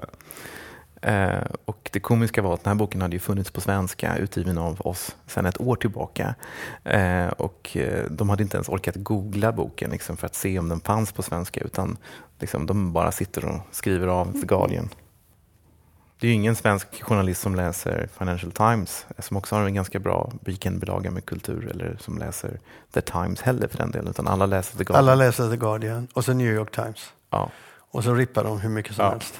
Eh, 1.05 1.43
och 1.65 1.89
det 1.93 1.99
komiska 1.99 2.41
var 2.41 2.53
att 2.53 2.63
den 2.63 2.71
här 2.71 2.75
boken 2.75 3.01
hade 3.01 3.15
ju 3.15 3.19
funnits 3.19 3.51
på 3.51 3.61
svenska, 3.61 4.17
utgiven 4.17 4.57
av 4.57 4.81
oss 4.81 5.15
sedan 5.27 5.45
ett 5.45 5.61
år 5.61 5.75
tillbaka. 5.75 6.35
Eh, 6.83 7.27
och 7.27 7.77
eh, 7.77 8.05
de 8.09 8.29
hade 8.29 8.43
inte 8.43 8.57
ens 8.57 8.69
orkat 8.69 8.95
googla 8.95 9.51
boken 9.51 9.91
liksom, 9.91 10.17
för 10.17 10.25
att 10.25 10.35
se 10.35 10.59
om 10.59 10.69
den 10.69 10.79
fanns 10.79 11.11
på 11.11 11.21
svenska, 11.23 11.61
utan 11.61 11.97
liksom, 12.39 12.65
de 12.65 12.93
bara 12.93 13.11
sitter 13.11 13.45
och 13.45 13.59
skriver 13.71 14.07
av 14.07 14.31
The 14.41 14.47
Guardian. 14.47 14.89
Det 16.19 16.27
är 16.27 16.29
ju 16.29 16.35
ingen 16.35 16.55
svensk 16.55 17.03
journalist 17.03 17.41
som 17.41 17.55
läser 17.55 18.09
Financial 18.17 18.51
Times, 18.51 19.05
som 19.19 19.37
också 19.37 19.55
har 19.55 19.63
en 19.65 19.73
ganska 19.73 19.99
bra 19.99 20.31
weekendbilaga 20.41 21.11
med 21.11 21.25
kultur, 21.25 21.67
eller 21.71 21.97
som 21.99 22.17
läser 22.17 22.59
The 22.93 23.01
Times 23.01 23.41
heller 23.41 23.67
för 23.67 23.77
den 23.77 23.91
delen, 23.91 24.07
utan 24.07 24.27
alla 24.27 24.45
läser 24.45 24.77
The 24.77 24.83
Guardian. 24.83 25.03
Alla 25.03 25.15
läser 25.15 25.49
The 25.49 25.57
Guardian 25.57 26.07
och 26.13 26.25
så 26.25 26.33
New 26.33 26.53
York 26.53 26.71
Times. 26.75 27.13
Ja. 27.29 27.49
Och 27.91 28.03
så 28.03 28.13
rippar 28.13 28.43
de 28.43 28.59
hur 28.59 28.69
mycket 28.69 28.95
som 28.95 29.05
Ja. 29.05 29.11
helst. 29.11 29.39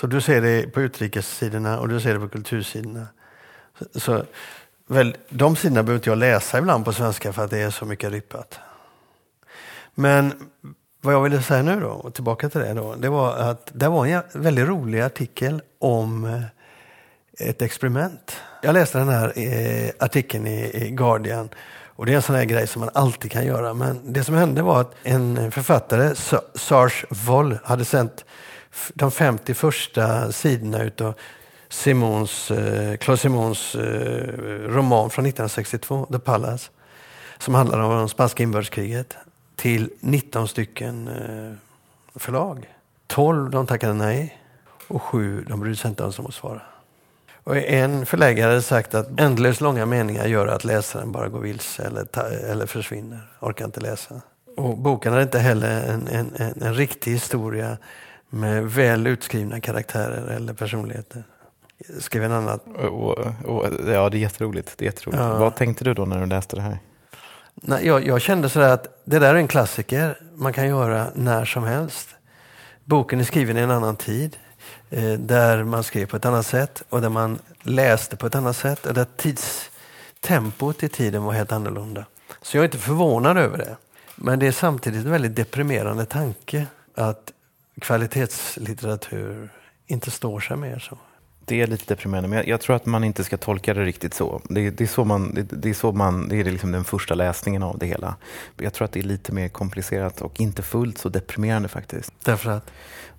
Så 0.00 0.06
du 0.06 0.20
ser 0.20 0.40
det 0.40 0.66
på 0.72 0.80
utrikessidorna 0.80 1.80
och 1.80 1.88
du 1.88 2.00
ser 2.00 2.14
det 2.14 2.20
på 2.20 2.28
kultursidorna. 2.28 3.06
Så, 3.78 4.00
så, 4.00 4.24
väl, 4.86 5.16
de 5.28 5.56
sidorna 5.56 5.82
behöver 5.82 5.98
inte 5.98 6.10
jag 6.10 6.18
läsa 6.18 6.58
ibland 6.58 6.84
på 6.84 6.92
svenska 6.92 7.32
för 7.32 7.44
att 7.44 7.50
det 7.50 7.58
är 7.58 7.70
så 7.70 7.84
mycket 7.84 8.12
rippat. 8.12 8.58
Men 9.94 10.50
vad 11.00 11.14
jag 11.14 11.22
ville 11.22 11.42
säga 11.42 11.62
nu 11.62 11.80
då, 11.80 11.88
och 11.88 12.14
tillbaka 12.14 12.48
till 12.48 12.60
det 12.60 12.74
då, 12.74 12.94
det 12.94 13.08
var 13.08 13.36
att 13.36 13.70
det 13.74 13.88
var 13.88 14.06
en 14.06 14.22
väldigt 14.32 14.68
rolig 14.68 15.00
artikel 15.00 15.62
om 15.78 16.24
eh, 16.24 17.48
ett 17.48 17.62
experiment. 17.62 18.36
Jag 18.62 18.72
läste 18.72 18.98
den 18.98 19.08
här 19.08 19.32
eh, 19.38 19.90
artikeln 19.98 20.46
i, 20.46 20.86
i 20.86 20.90
Guardian 20.90 21.48
och 21.86 22.06
det 22.06 22.12
är 22.12 22.16
en 22.16 22.22
sån 22.22 22.36
här 22.36 22.44
grej 22.44 22.66
som 22.66 22.80
man 22.80 22.90
alltid 22.94 23.30
kan 23.30 23.46
göra. 23.46 23.74
Men 23.74 24.12
det 24.12 24.24
som 24.24 24.34
hände 24.34 24.62
var 24.62 24.80
att 24.80 24.94
en 25.02 25.52
författare, 25.52 26.14
Sars 26.54 27.04
Voll, 27.10 27.58
hade 27.64 27.84
sänt 27.84 28.24
de 28.94 29.10
50 29.10 29.54
första 29.54 30.32
sidorna 30.32 30.82
utav 30.82 31.14
Simons, 31.68 32.50
eh, 32.50 32.96
Claude 32.96 33.20
Simons 33.20 33.74
eh, 33.74 34.34
roman 34.68 35.10
från 35.10 35.26
1962, 35.26 36.06
The 36.12 36.18
Palace, 36.18 36.70
som 37.38 37.54
handlar 37.54 37.80
om 37.80 38.02
det 38.02 38.08
spanska 38.08 38.42
inbördeskriget, 38.42 39.16
till 39.56 39.90
19 40.00 40.48
stycken 40.48 41.08
eh, 41.08 41.52
förlag. 42.18 42.74
12 43.06 43.50
de 43.50 43.66
tackade 43.66 43.94
nej 43.94 44.38
och 44.88 45.02
7 45.02 45.44
de 45.48 45.60
brydde 45.60 45.76
sig 45.76 45.88
inte 45.88 46.02
ens 46.02 46.18
om 46.18 46.26
att 46.26 46.34
svara. 46.34 46.62
Och 47.44 47.56
en 47.56 48.06
förläggare 48.06 48.48
hade 48.48 48.62
sagt 48.62 48.94
att 48.94 49.20
ändlöst 49.20 49.60
långa 49.60 49.86
meningar 49.86 50.26
gör 50.26 50.46
att 50.46 50.64
läsaren 50.64 51.12
bara 51.12 51.28
går 51.28 51.40
vilse 51.40 51.82
eller, 51.82 52.04
ta, 52.04 52.22
eller 52.22 52.66
försvinner, 52.66 53.20
orkar 53.40 53.64
inte 53.64 53.80
läsa. 53.80 54.20
Och 54.56 54.78
boken 54.78 55.12
hade 55.12 55.22
inte 55.22 55.38
heller 55.38 55.82
en, 55.82 56.08
en, 56.08 56.32
en, 56.36 56.62
en 56.62 56.74
riktig 56.74 57.12
historia 57.12 57.78
med 58.30 58.64
väl 58.64 59.06
utskrivna 59.06 59.60
karaktärer 59.60 60.26
eller 60.26 60.52
personligheter. 60.52 61.24
Skrev 61.98 62.24
en 62.24 62.32
annan 62.32 62.58
Och, 62.58 63.18
och, 63.44 63.66
ja, 63.86 64.08
det 64.10 64.16
är 64.16 64.20
jätteroligt. 64.20 64.72
Det 64.76 64.84
är 64.84 64.86
jätteroligt. 64.86 65.22
Ja. 65.22 65.38
Vad 65.38 65.56
tänkte 65.56 65.84
du 65.84 65.94
då 65.94 66.04
när 66.04 66.20
du 66.20 66.26
läste 66.26 66.56
det 66.56 66.62
här? 66.62 66.78
Nej, 67.54 67.86
jag, 67.86 68.06
jag 68.06 68.20
kände 68.20 68.48
sådär 68.48 68.68
att 68.68 69.02
det 69.04 69.18
där 69.18 69.34
är 69.34 69.38
en 69.38 69.48
klassiker 69.48 70.20
man 70.34 70.52
kan 70.52 70.68
göra 70.68 71.06
när 71.14 71.44
som 71.44 71.64
helst. 71.64 72.08
Boken 72.84 73.20
är 73.20 73.24
skriven 73.24 73.56
i 73.56 73.60
en 73.60 73.70
annan 73.70 73.96
tid 73.96 74.36
eh, 74.90 75.12
där 75.12 75.64
man 75.64 75.82
skrev 75.82 76.06
på 76.06 76.16
ett 76.16 76.24
annat 76.24 76.46
sätt 76.46 76.82
och 76.88 77.00
där 77.00 77.08
man 77.08 77.38
läste 77.62 78.16
på 78.16 78.26
ett 78.26 78.34
annat 78.34 78.56
sätt 78.56 78.86
och 78.86 78.94
där 78.94 79.06
tidstempot 79.16 80.82
i 80.82 80.88
tiden 80.88 81.22
var 81.22 81.32
helt 81.32 81.52
annorlunda. 81.52 82.04
Så 82.42 82.56
jag 82.56 82.62
är 82.62 82.64
inte 82.64 82.78
förvånad 82.78 83.38
över 83.38 83.58
det. 83.58 83.76
Men 84.16 84.38
det 84.38 84.46
är 84.46 84.52
samtidigt 84.52 85.04
en 85.04 85.10
väldigt 85.10 85.36
deprimerande 85.36 86.04
tanke 86.04 86.66
att 86.94 87.32
kvalitetslitteratur 87.80 89.48
inte 89.86 90.10
står 90.10 90.40
sig 90.40 90.56
mer 90.56 90.78
så. 90.78 90.98
Det 91.48 91.60
är 91.60 91.66
lite 91.66 91.94
deprimerande, 91.94 92.28
men 92.28 92.36
jag, 92.36 92.48
jag 92.48 92.60
tror 92.60 92.76
att 92.76 92.86
man 92.86 93.04
inte 93.04 93.24
ska 93.24 93.36
tolka 93.36 93.74
det 93.74 93.84
riktigt 93.84 94.14
så. 94.14 94.40
Det, 94.48 94.70
det 94.70 94.84
är, 94.84 94.88
så 94.88 95.04
man, 95.04 95.34
det, 95.34 95.42
det 95.42 95.70
är, 95.70 95.74
så 95.74 95.92
man, 95.92 96.28
det 96.28 96.36
är 96.40 96.44
liksom 96.44 96.72
den 96.72 96.84
första 96.84 97.14
läsningen 97.14 97.62
av 97.62 97.78
det 97.78 97.86
hela. 97.86 98.16
Jag 98.56 98.72
tror 98.72 98.84
att 98.84 98.92
det 98.92 99.00
är 99.00 99.04
lite 99.04 99.32
mer 99.32 99.48
komplicerat 99.48 100.20
och 100.20 100.40
inte 100.40 100.62
fullt 100.62 100.98
så 100.98 101.08
deprimerande 101.08 101.68
faktiskt. 101.68 102.12
Därför 102.24 102.50
att 102.50 102.70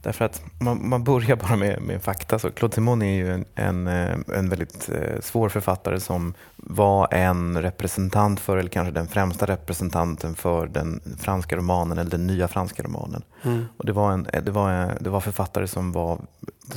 Därför 0.01 0.25
att 0.25 0.41
man, 0.59 0.89
man 0.89 1.03
börjar 1.03 1.35
bara 1.35 1.55
med, 1.55 1.81
med 1.81 2.01
fakta. 2.01 2.39
Så 2.39 2.51
Claude 2.51 2.75
Simon 2.75 3.01
är 3.01 3.15
ju 3.15 3.33
en, 3.33 3.45
en, 3.55 3.87
eh, 3.87 4.17
en 4.35 4.49
väldigt 4.49 4.89
eh, 4.89 5.21
svår 5.21 5.49
författare 5.49 5.99
som 5.99 6.33
var 6.55 7.13
en 7.13 7.61
representant 7.61 8.39
för, 8.39 8.57
eller 8.57 8.69
kanske 8.69 8.91
den 8.91 9.07
främsta 9.07 9.45
representanten 9.45 10.35
för 10.35 10.67
den 10.67 11.01
franska 11.19 11.55
romanen, 11.55 11.97
eller 11.97 12.11
den 12.11 12.27
nya 12.27 12.47
franska 12.47 12.83
romanen. 12.83 13.23
mm, 13.43 13.65
Och 13.77 13.85
det, 13.85 13.91
var 13.91 14.11
en, 14.11 14.27
det, 14.43 14.51
var 14.51 14.71
en, 14.71 15.03
det 15.03 15.09
var 15.09 15.19
författare 15.19 15.67
som, 15.67 15.91
var, 15.91 16.19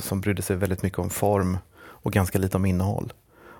som 0.01 0.21
brydde 0.21 0.41
sig 0.41 0.55
väldigt 0.55 0.83
mycket 0.83 0.99
om 0.99 1.09
form 1.09 1.57
och 1.75 2.13
ganska 2.13 2.39
lite 2.39 2.57
om 2.57 2.65
innehåll. 2.65 3.13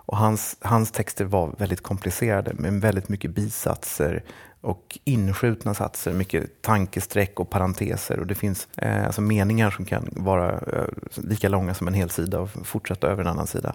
Och 0.06 0.17
hans, 0.17 0.58
hans 0.62 0.91
texter 0.91 1.26
var 1.26 1.56
väldigt 1.58 1.84
komplicerade 1.84 2.54
med 2.54 2.82
väldigt 2.82 3.10
mycket 3.10 3.32
bisatser 3.32 4.24
och 4.62 5.00
inskjutna 5.04 5.74
satser, 5.74 6.13
mycket 6.13 6.62
tankestreck 6.62 7.39
och 7.39 7.50
parenteser. 7.50 8.19
Och 8.19 8.28
det 8.28 8.36
finns 8.36 8.67
eh, 8.78 9.06
alltså 9.06 9.22
meningar 9.22 9.72
som 9.72 9.86
kan 9.86 10.10
vara 10.12 10.52
eh, 10.52 10.88
lika 11.15 11.50
långa 11.50 11.74
som 11.74 11.88
en 11.88 11.93
hel 11.93 12.10
sida 12.10 12.39
och 12.39 12.50
fortsätta 12.50 13.08
över 13.08 13.22
en 13.22 13.28
annan 13.28 13.48
sida. 13.48 13.74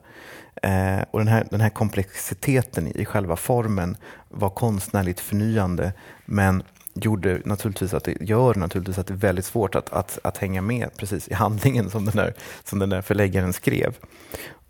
Eh, 0.63 1.01
och 1.11 1.19
den 1.19 1.29
här, 1.29 1.47
den 1.51 1.61
här 1.61 1.71
komplexiteten 1.71 2.87
i 2.87 3.05
själva 3.05 3.37
formen 3.37 3.97
var 4.29 4.51
konstnärligt 4.51 5.21
förnyande 5.21 5.93
men 6.25 6.63
gjorde 7.05 7.41
naturligtvis 7.45 7.95
att 7.95 8.05
det 8.05 8.17
gör 8.21 8.55
naturligtvis 8.55 8.99
att 8.99 9.07
det 9.07 9.15
är 9.15 9.19
väldigt 9.19 9.45
svårt 9.45 9.75
att, 9.75 9.93
att, 9.93 10.19
att 10.25 10.37
hänga 10.37 10.63
med 10.63 10.91
precis 10.97 11.29
i 11.29 11.35
handlingen 11.35 11.91
som 11.91 12.05
den 12.05 12.17
där, 12.17 12.35
som 12.65 12.79
den 12.79 12.91
där 12.91 13.03
förläggaren 13.03 13.53
skrev. 13.53 13.95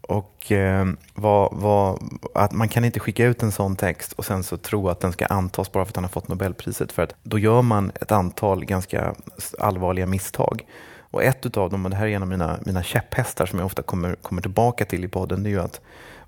Och 0.01 0.53
eh, 0.53 0.87
vad, 1.15 1.49
vad, 1.53 2.03
att 2.35 2.53
man 2.53 2.69
kan 2.69 2.85
inte 2.85 3.01
skicka 3.01 3.25
ut 3.25 3.43
en 3.43 3.53
sån 3.53 3.77
text 3.77 4.13
och 4.13 4.25
sen 4.25 4.43
så 4.43 4.57
tro 4.57 4.89
att 4.89 5.01
den 5.01 5.13
ska 5.13 5.27
antas 5.27 5.73
bara 5.73 5.85
för 5.85 5.91
att 5.91 5.97
han 5.97 6.05
har 6.05 6.09
fått 6.09 6.29
Nobelpriset. 6.29 6.93
För 6.93 7.03
att 7.03 7.15
då 7.23 7.39
gör 7.39 7.63
man 7.63 7.93
ett 7.95 8.13
antal 8.13 8.65
ganska 8.65 9.15
allvarliga 9.59 10.07
misstag. 10.07 10.67
Och 11.11 11.23
ett 11.23 11.57
av 11.57 11.71
dem, 11.71 11.85
och 11.85 11.91
det 11.91 11.97
här 11.97 12.07
är 12.07 12.11
en 12.11 12.23
av 12.23 12.29
mina, 12.29 12.59
mina 12.67 12.83
käpphästar 12.83 13.47
som 13.47 13.59
jag 13.59 13.67
ofta 13.67 13.83
kommer, 13.83 14.15
kommer 14.15 14.43
tillbaka 14.43 14.85
till 14.85 15.05
i 15.05 15.09
podden, 15.09 15.43
det 15.43 15.49
är 15.49 15.53
ju 15.53 15.61
att 15.61 15.81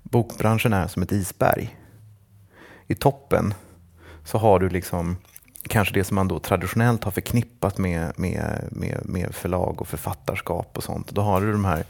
bokbranschen 0.03 0.73
är 0.73 0.87
som 0.87 1.03
ett 1.03 1.11
isberg. 1.11 1.77
I 2.87 2.95
toppen 2.95 3.53
så 4.23 4.37
har 4.37 4.59
du 4.59 4.69
liksom 4.69 5.17
kanske 5.67 5.93
det 5.93 6.03
som 6.03 6.15
man 6.15 6.27
då 6.27 6.39
traditionellt 6.39 7.03
har 7.03 7.11
förknippat 7.11 7.77
med, 7.77 8.19
med, 8.19 8.67
med, 8.71 9.01
med 9.05 9.35
förlag 9.35 9.81
och 9.81 9.87
författarskap 9.87 10.77
och 10.77 10.83
sånt. 10.83 11.11
Då 11.11 11.21
har 11.21 11.41
du 11.41 11.51
de 11.51 11.65
här 11.65 11.85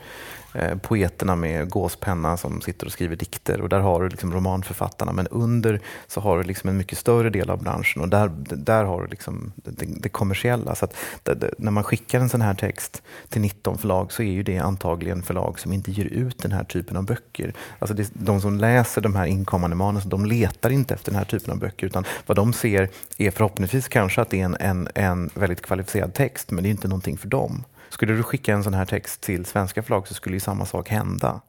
Eh, 0.53 0.77
poeterna 0.77 1.35
med 1.35 1.69
gåspenna 1.69 2.37
som 2.37 2.61
sitter 2.61 2.85
och 2.85 2.91
skriver 2.91 3.15
dikter 3.15 3.61
och 3.61 3.69
där 3.69 3.79
har 3.79 4.01
du 4.01 4.09
liksom 4.09 4.33
romanförfattarna. 4.33 5.13
Men 5.13 5.27
under 5.27 5.79
så 6.07 6.21
har 6.21 6.37
du 6.37 6.43
liksom 6.43 6.69
en 6.69 6.77
mycket 6.77 6.97
större 6.97 7.29
del 7.29 7.49
av 7.49 7.63
branschen 7.63 8.01
och 8.01 8.09
där, 8.09 8.31
där 8.43 8.83
har 8.83 9.01
du 9.01 9.07
liksom 9.07 9.51
det, 9.55 9.85
det 9.87 10.09
kommersiella. 10.09 10.75
Så 10.75 10.85
att 10.85 10.95
det, 11.23 11.33
det, 11.33 11.53
när 11.57 11.71
man 11.71 11.83
skickar 11.83 12.19
en 12.19 12.29
sån 12.29 12.41
här 12.41 12.53
text 12.53 13.01
till 13.29 13.41
19 13.41 13.77
förlag 13.77 14.11
så 14.11 14.23
är 14.23 14.31
ju 14.31 14.43
det 14.43 14.57
antagligen 14.57 15.23
förlag 15.23 15.59
som 15.59 15.73
inte 15.73 15.91
ger 15.91 16.05
ut 16.05 16.37
den 16.37 16.51
här 16.51 16.63
typen 16.63 16.97
av 16.97 17.05
böcker. 17.05 17.53
Alltså 17.79 17.93
det, 17.93 18.09
de 18.13 18.41
som 18.41 18.57
läser 18.57 19.01
de 19.01 19.15
här 19.15 19.25
inkommande 19.25 19.75
manusen, 19.75 20.09
de 20.09 20.25
letar 20.25 20.69
inte 20.69 20.93
efter 20.93 21.11
den 21.11 21.17
här 21.17 21.25
typen 21.25 21.51
av 21.51 21.59
böcker 21.59 21.87
utan 21.87 22.05
vad 22.25 22.37
de 22.37 22.53
ser 22.53 22.89
är 23.17 23.31
förhoppningsvis 23.31 23.87
kanske 23.87 24.21
att 24.21 24.29
det 24.29 24.41
är 24.41 24.45
en, 24.45 24.57
en, 24.59 24.87
en 24.95 25.29
väldigt 25.33 25.61
kvalificerad 25.61 26.13
text 26.13 26.51
men 26.51 26.63
det 26.63 26.69
är 26.69 26.71
inte 26.71 26.87
någonting 26.87 27.17
för 27.17 27.27
dem. 27.27 27.63
Skulle 27.91 28.13
du 28.13 28.23
skicka 28.23 28.53
en 28.53 28.63
sån 28.63 28.73
här 28.73 28.85
text 28.85 29.21
till 29.21 29.45
svenska 29.45 29.83
förlag 29.83 30.07
så 30.07 30.13
skulle 30.13 30.35
ju 30.35 30.39
samma 30.39 30.65
sak 30.65 30.89
hända. 30.89 31.41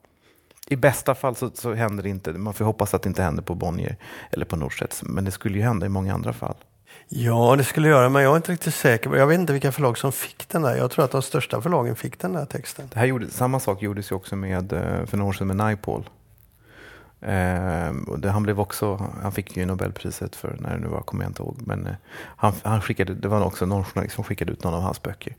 I 0.66 0.76
bästa 0.76 1.14
fall 1.14 1.36
så, 1.36 1.50
så 1.54 1.74
händer 1.74 2.02
det 2.02 2.08
inte, 2.08 2.32
man 2.32 2.54
får 2.54 2.64
hoppas 2.64 2.94
att 2.94 3.02
det 3.02 3.08
inte 3.08 3.22
händer 3.22 3.42
på 3.42 3.54
Bonnier 3.54 3.96
eller 4.30 4.44
på 4.44 4.56
Norstedts, 4.56 5.02
men 5.02 5.24
det 5.24 5.30
skulle 5.30 5.58
ju 5.58 5.64
hända 5.64 5.86
i 5.86 5.88
många 5.88 6.14
andra 6.14 6.32
fall. 6.32 6.54
Ja, 7.08 7.56
det 7.56 7.64
skulle 7.64 7.88
göra, 7.88 8.08
men 8.08 8.22
jag 8.22 8.32
är 8.32 8.36
inte 8.36 8.52
riktigt 8.52 8.74
säker. 8.74 9.16
Jag 9.16 9.26
vet 9.26 9.40
inte 9.40 9.52
vilka 9.52 9.72
förlag 9.72 9.98
som 9.98 10.12
fick 10.12 10.48
den 10.48 10.62
där. 10.62 10.76
Jag 10.76 10.90
tror 10.90 11.04
att 11.04 11.10
de 11.10 11.22
största 11.22 11.60
förlagen 11.60 11.96
fick 11.96 12.18
den 12.18 12.32
där 12.32 12.44
texten. 12.44 12.88
Det 12.92 12.98
här 12.98 13.06
gjorde, 13.06 13.30
samma 13.30 13.60
sak 13.60 13.82
gjordes 13.82 14.10
ju 14.10 14.16
också 14.16 14.36
med, 14.36 14.72
eh, 14.72 15.06
för 15.06 15.16
några 15.16 15.28
år 15.28 15.32
sedan 15.32 15.46
med 15.46 15.56
Naipaul. 15.56 16.04
Eh, 17.20 18.30
han, 18.32 18.42
blev 18.42 18.60
också, 18.60 19.10
han 19.22 19.32
fick 19.32 19.56
ju 19.56 19.66
Nobelpriset 19.66 20.36
för 20.36 20.56
när 20.60 20.74
det 20.74 20.80
nu 20.80 20.86
var, 20.86 21.00
kommer 21.00 21.24
jag 21.24 21.30
inte 21.30 21.42
ihåg. 21.42 21.56
Men 21.58 21.86
eh, 21.86 21.94
han, 22.36 22.52
han 22.62 22.80
skickade, 22.80 23.14
det 23.14 23.28
var 23.28 23.44
också 23.44 23.66
någon 23.66 23.84
journalist 23.84 24.14
som 24.14 24.24
skickade 24.24 24.52
ut 24.52 24.64
någon 24.64 24.74
av 24.74 24.82
hans 24.82 25.02
böcker. 25.02 25.36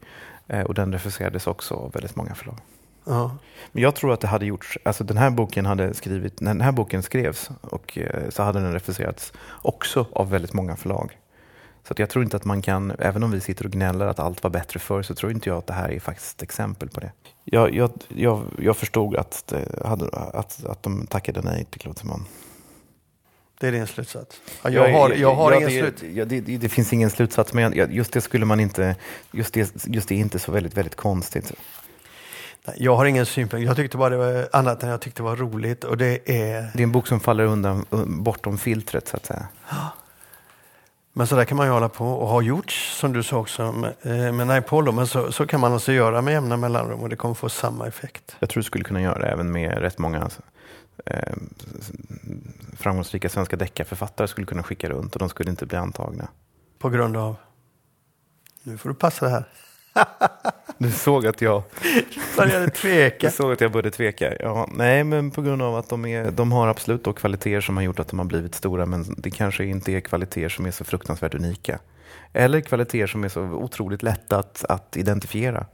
Eh, 0.47 0.61
och 0.61 0.73
den 0.73 0.93
refuserades 0.93 1.47
också 1.47 1.73
av 1.75 1.91
väldigt 1.91 2.15
många 2.15 2.35
förlag. 2.35 2.57
Ja. 3.05 3.37
Men 3.71 3.83
jag 3.83 3.95
tror 3.95 4.13
att 4.13 4.19
det 4.19 4.27
hade 4.27 4.45
gjorts, 4.45 4.77
alltså 4.83 5.03
den 5.03 5.17
här 5.17 5.29
boken 5.29 5.65
hade 5.65 5.93
skrivit, 5.93 6.41
när 6.41 6.53
den 6.53 6.61
här 6.61 6.71
boken 6.71 7.03
skrevs 7.03 7.49
och, 7.61 7.97
eh, 7.97 8.29
så 8.29 8.43
hade 8.43 8.59
den 8.59 8.73
refuserats 8.73 9.33
också 9.61 10.05
av 10.11 10.29
väldigt 10.29 10.53
många 10.53 10.75
förlag. 10.75 11.17
Så 11.87 11.93
jag 11.97 12.09
tror 12.09 12.23
inte 12.23 12.37
att 12.37 12.45
man 12.45 12.61
kan, 12.61 12.93
även 12.99 13.23
om 13.23 13.31
vi 13.31 13.41
sitter 13.41 13.65
och 13.65 13.71
gnäller 13.71 14.07
att 14.07 14.19
allt 14.19 14.43
var 14.43 14.49
bättre 14.49 14.79
förr, 14.79 15.01
så 15.01 15.15
tror 15.15 15.31
inte 15.31 15.49
jag 15.49 15.57
att 15.57 15.67
det 15.67 15.73
här 15.73 15.91
är 15.91 15.99
faktiskt 15.99 16.35
ett 16.35 16.41
exempel 16.41 16.89
på 16.89 16.99
det. 16.99 17.11
Jag, 17.43 17.75
jag, 17.75 17.91
jag, 18.07 18.43
jag 18.57 18.77
förstod 18.77 19.15
att, 19.15 19.43
det 19.47 19.85
hade, 19.85 20.07
att, 20.07 20.65
att 20.65 20.83
de 20.83 21.07
tackade 21.07 21.41
nej 21.41 21.65
till 21.65 21.81
Claude 21.81 21.99
Simon. 21.99 22.25
Det 23.63 23.67
är 23.67 23.71
din 23.71 23.87
slutsats? 23.87 24.41
Ja, 24.63 24.69
jag, 24.69 24.91
har, 24.91 25.09
jag 25.09 25.35
har 25.35 25.51
ja, 25.51 25.57
ingen 25.57 25.69
det, 25.69 25.79
slut. 25.79 26.03
Ja, 26.15 26.25
det, 26.25 26.41
det, 26.41 26.57
det 26.57 26.69
finns 26.69 26.93
ingen 26.93 27.09
slutsats, 27.09 27.53
men 27.53 27.73
just 27.91 28.13
det 28.13 28.21
skulle 28.21 28.45
man 28.45 28.59
inte, 28.59 28.95
just 29.31 29.53
det, 29.53 29.85
just 29.87 30.09
det 30.09 30.15
är 30.15 30.19
inte 30.19 30.39
så 30.39 30.51
väldigt, 30.51 30.77
väldigt 30.77 30.95
konstigt. 30.95 31.53
Nej, 32.65 32.75
Jag 32.79 32.95
har 32.95 33.05
ingen 33.05 33.25
synpunkt. 33.25 33.67
Jag 33.67 33.75
tyckte 33.75 33.97
bara 33.97 34.09
det 34.09 34.17
var 34.17 34.47
annat 34.51 34.83
än 34.83 34.89
jag 34.89 35.01
tyckte 35.01 35.23
var 35.23 35.35
roligt. 35.35 35.83
Och 35.83 35.97
det 35.97 36.19
är... 36.25 36.71
Det 36.73 36.79
är 36.79 36.83
en 36.83 36.91
bok 36.91 37.07
som 37.07 37.19
faller 37.19 37.43
undan, 37.43 37.85
bortom 38.05 38.57
filtret 38.57 39.07
så 39.07 39.17
att 39.17 39.25
säga. 39.25 39.47
Men 41.13 41.27
så 41.27 41.35
där 41.35 41.45
kan 41.45 41.57
man 41.57 41.65
ju 41.65 41.73
hålla 41.73 41.89
på 41.89 42.05
och 42.05 42.27
har 42.27 42.41
gjort, 42.41 42.71
som 42.71 43.13
du 43.13 43.23
sa 43.23 43.37
också 43.37 43.71
med, 43.71 43.93
eh, 44.01 44.33
med 44.33 44.47
Naipolo. 44.47 44.91
Men 44.91 45.07
så, 45.07 45.31
så 45.31 45.47
kan 45.47 45.59
man 45.59 45.73
alltså 45.73 45.91
göra 45.91 46.21
med 46.21 46.33
jämna 46.33 46.57
mellanrum 46.57 46.99
och 46.99 47.09
det 47.09 47.15
kommer 47.15 47.35
få 47.35 47.49
samma 47.49 47.87
effekt. 47.87 48.35
Jag 48.39 48.49
tror 48.49 48.61
du 48.61 48.65
skulle 48.65 48.83
kunna 48.83 49.01
göra 49.01 49.19
det 49.19 49.27
även 49.27 49.51
med 49.51 49.77
rätt 49.77 49.97
många 49.97 50.29
eh, 51.05 51.33
framgångsrika 52.77 53.29
svenska 53.29 53.55
deckarförfattare 53.55 54.27
skulle 54.27 54.47
kunna 54.47 54.63
skicka 54.63 54.89
runt 54.89 55.13
och 55.13 55.19
de 55.19 55.29
skulle 55.29 55.49
inte 55.49 55.65
bli 55.65 55.77
antagna. 55.77 56.27
På 56.79 56.89
grund 56.89 57.17
av... 57.17 57.35
Nu 58.63 58.77
får 58.77 58.89
du 58.89 58.95
passa 58.95 59.25
det 59.25 59.31
här. 59.31 59.45
Du 60.77 60.91
såg 60.91 61.27
att 61.27 61.41
jag, 61.41 61.63
Började 62.37 62.65
du 62.65 62.69
tveka. 62.71 63.31
såg 63.31 63.51
att 63.51 63.61
jag 63.61 63.71
började 63.71 63.91
tveka. 63.91 64.35
Ja, 64.39 64.69
nej, 64.71 65.03
men 65.03 65.31
på 65.31 65.41
grund 65.41 65.61
av 65.61 65.75
att 65.75 65.89
de, 65.89 66.05
är, 66.05 66.31
de 66.31 66.51
har 66.51 66.67
absolut 66.67 67.03
då 67.03 67.13
kvaliteter 67.13 67.61
som 67.61 67.77
har 67.77 67.83
gjort 67.83 67.99
att 67.99 68.07
de 68.07 68.19
har 68.19 68.25
blivit 68.25 68.55
stora, 68.55 68.85
men 68.85 69.05
det 69.17 69.31
kanske 69.31 69.65
inte 69.65 69.91
är 69.91 69.99
kvaliteter 69.99 70.49
som 70.49 70.65
är 70.65 70.71
så 70.71 70.83
fruktansvärt 70.83 71.35
unika. 71.35 71.79
Eller 72.33 72.61
kvaliteter 72.61 73.07
som 73.07 73.23
är 73.23 73.29
så 73.29 73.41
otroligt 73.41 74.03
lätta 74.03 74.39
att, 74.39 74.65
att 74.69 74.97
identifiera. 74.97 75.65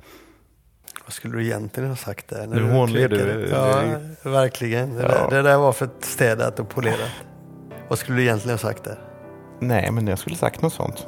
Vad 1.10 1.14
skulle 1.14 1.38
du 1.38 1.46
egentligen 1.46 1.90
ha 1.90 1.96
sagt 1.96 2.28
där? 2.28 2.48
när 2.48 2.56
Nu 2.56 2.72
hånler 2.72 3.08
du. 3.10 3.48
Ja, 3.52 3.82
verkligen. 4.32 4.96
Det, 4.96 5.02
Ja. 5.02 5.08
Där, 5.08 5.30
det 5.30 5.42
där 5.42 5.58
var 5.58 5.72
för 5.72 5.90
städat 6.00 6.60
och 6.60 6.70
polerat. 6.70 7.12
Vad 7.88 8.00
skulle 8.00 8.18
du 8.18 8.24
egentligen 8.24 8.54
ha 8.54 8.58
sagt 8.58 8.84
där? 8.84 9.00
Nej, 9.60 9.92
men 9.92 10.08
jag 10.08 10.20
skulle 10.20 10.36
sagt 10.36 10.62
något 10.62 10.74
sånt. 10.74 11.08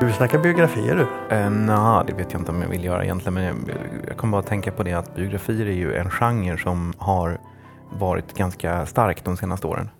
Du 0.00 0.12
snackar 0.12 0.38
biografier 0.38 0.96
du. 0.96 1.36
Eh, 1.36 1.50
Nja, 1.50 2.04
det 2.06 2.12
vet 2.12 2.32
jag 2.32 2.40
inte 2.40 2.50
om 2.50 2.62
jag 2.62 2.68
vill 2.68 2.84
göra 2.84 3.04
egentligen. 3.04 3.34
Men 3.34 3.44
jag, 3.44 3.56
jag 4.08 4.16
kommer 4.16 4.32
bara 4.32 4.40
att 4.40 4.46
tänka 4.46 4.72
på 4.72 4.82
det 4.82 4.92
att 4.92 5.14
biografier 5.14 5.66
är 5.66 5.72
ju 5.72 5.94
en 5.94 6.10
genre 6.10 6.58
som 6.58 6.92
har 6.98 7.38
varit 7.90 8.34
ganska 8.34 8.86
stark 8.86 9.24
de 9.24 9.36
senaste 9.36 9.66
åren. 9.66 9.90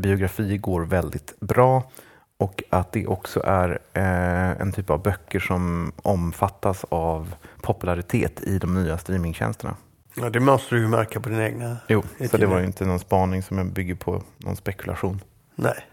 Biografi 0.00 0.58
går 0.58 0.84
väldigt 0.84 1.40
bra 1.40 1.90
och 2.36 2.62
att 2.70 2.92
det 2.92 3.06
också 3.06 3.42
är 3.44 3.78
eh, 3.92 4.60
en 4.60 4.72
typ 4.72 4.90
av 4.90 5.02
böcker 5.02 5.40
som 5.40 5.92
omfattas 6.02 6.84
av 6.88 7.34
popularitet 7.62 8.42
i 8.42 8.58
de 8.58 8.74
nya 8.74 8.98
streamingtjänsterna. 8.98 9.76
Ja, 10.14 10.30
det 10.30 10.40
måste 10.40 10.74
du 10.74 10.80
ju 10.80 10.88
märka 10.88 11.20
på 11.20 11.28
din 11.28 11.40
egna. 11.40 11.76
Jo, 11.88 12.02
så 12.30 12.36
det 12.36 12.46
var 12.46 12.58
ju 12.58 12.66
inte 12.66 12.84
någon 12.84 12.98
spaning 12.98 13.42
som 13.42 13.58
jag 13.58 13.66
bygger 13.66 13.94
på 13.94 14.22
någon 14.36 14.56
spekulation. 14.56 15.20
Nej, 15.54 15.86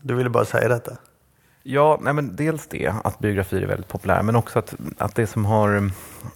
du 0.00 0.14
ville 0.14 0.30
bara 0.30 0.44
säga 0.44 0.68
detta. 0.68 0.96
Ja, 1.62 1.98
nej 2.02 2.12
men 2.12 2.36
dels 2.36 2.66
det, 2.66 2.94
att 3.04 3.18
biografier 3.18 3.62
är 3.62 3.66
väldigt 3.66 3.88
populära, 3.88 4.22
men 4.22 4.36
också 4.36 4.58
att, 4.58 4.74
att 4.98 5.14
det 5.14 5.26
som 5.26 5.44
har 5.44 5.68
mm, 5.68 5.92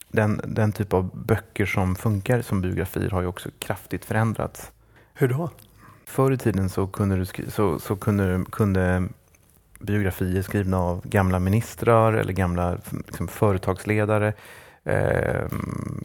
den, 0.08 0.40
den 0.44 0.72
typ 0.72 0.92
av 0.92 1.24
böcker 1.26 1.66
som 1.66 1.96
funkar 1.96 2.42
som 2.42 2.60
biografier 2.60 3.10
har 3.10 3.20
ju 3.20 3.26
också 3.26 3.48
kraftigt 3.58 4.04
förändrats. 4.04 4.72
Hur 5.14 5.28
då? 5.28 5.50
Förr 6.08 6.32
i 6.32 6.38
tiden 6.38 6.68
så 6.68 6.86
kunde, 6.86 7.16
du 7.16 7.50
så, 7.50 7.78
så 7.78 7.96
kunde, 7.96 8.44
kunde 8.52 9.08
biografier 9.80 10.42
skrivna 10.42 10.78
av 10.78 11.00
gamla 11.08 11.38
ministrar 11.38 12.12
eller 12.12 12.32
gamla 12.32 12.78
liksom, 13.06 13.28
företagsledare, 13.28 14.32
eh, 14.84 15.46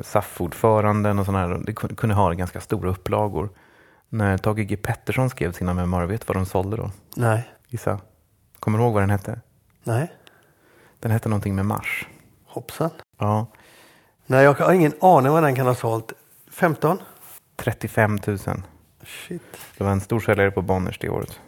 SAF-ordföranden 0.01 1.19
och 1.19 1.25
sådana 1.25 1.47
här, 1.47 1.61
det 1.65 1.73
kunde, 1.73 1.95
kunde 1.95 2.15
ha 2.15 2.31
ganska 2.31 2.61
stora 2.61 2.89
upplagor. 2.89 3.49
När 4.09 4.37
Tage 4.37 4.57
G 4.67 4.77
Pettersson 4.77 5.29
skrev 5.29 5.51
sina 5.51 5.73
memoarer, 5.73 6.05
vet 6.05 6.21
du 6.21 6.25
vad 6.27 6.37
de 6.37 6.45
sålde 6.45 6.77
då? 6.77 6.91
Nej, 7.15 7.49
Gissa. 7.67 7.99
Kommer 8.59 8.77
du 8.77 8.83
ihåg 8.83 8.93
vad 8.93 9.03
den 9.03 9.09
hette? 9.09 9.41
nej, 9.83 10.13
Den 10.99 11.11
hette 11.11 11.29
någonting 11.29 11.55
med 11.55 11.65
Mars. 11.65 12.07
hoppsan. 12.45 12.89
Ja, 13.19 13.47
Nej, 14.25 14.43
jag 14.43 14.53
har 14.53 14.73
ingen 14.73 14.93
aning 15.01 15.31
vad 15.31 15.43
den 15.43 15.55
kan 15.55 15.67
ha 15.67 15.75
sålt. 15.75 16.13
15? 16.51 16.97
35 17.55 18.19
000. 18.27 18.37
Shit. 19.05 19.41
Det 19.77 19.83
var 19.83 19.91
en 19.91 20.01
stor 20.01 20.19
säljare 20.19 20.51
på 20.51 20.61
Bonners 20.61 20.99
det 20.99 21.09
året. 21.09 21.39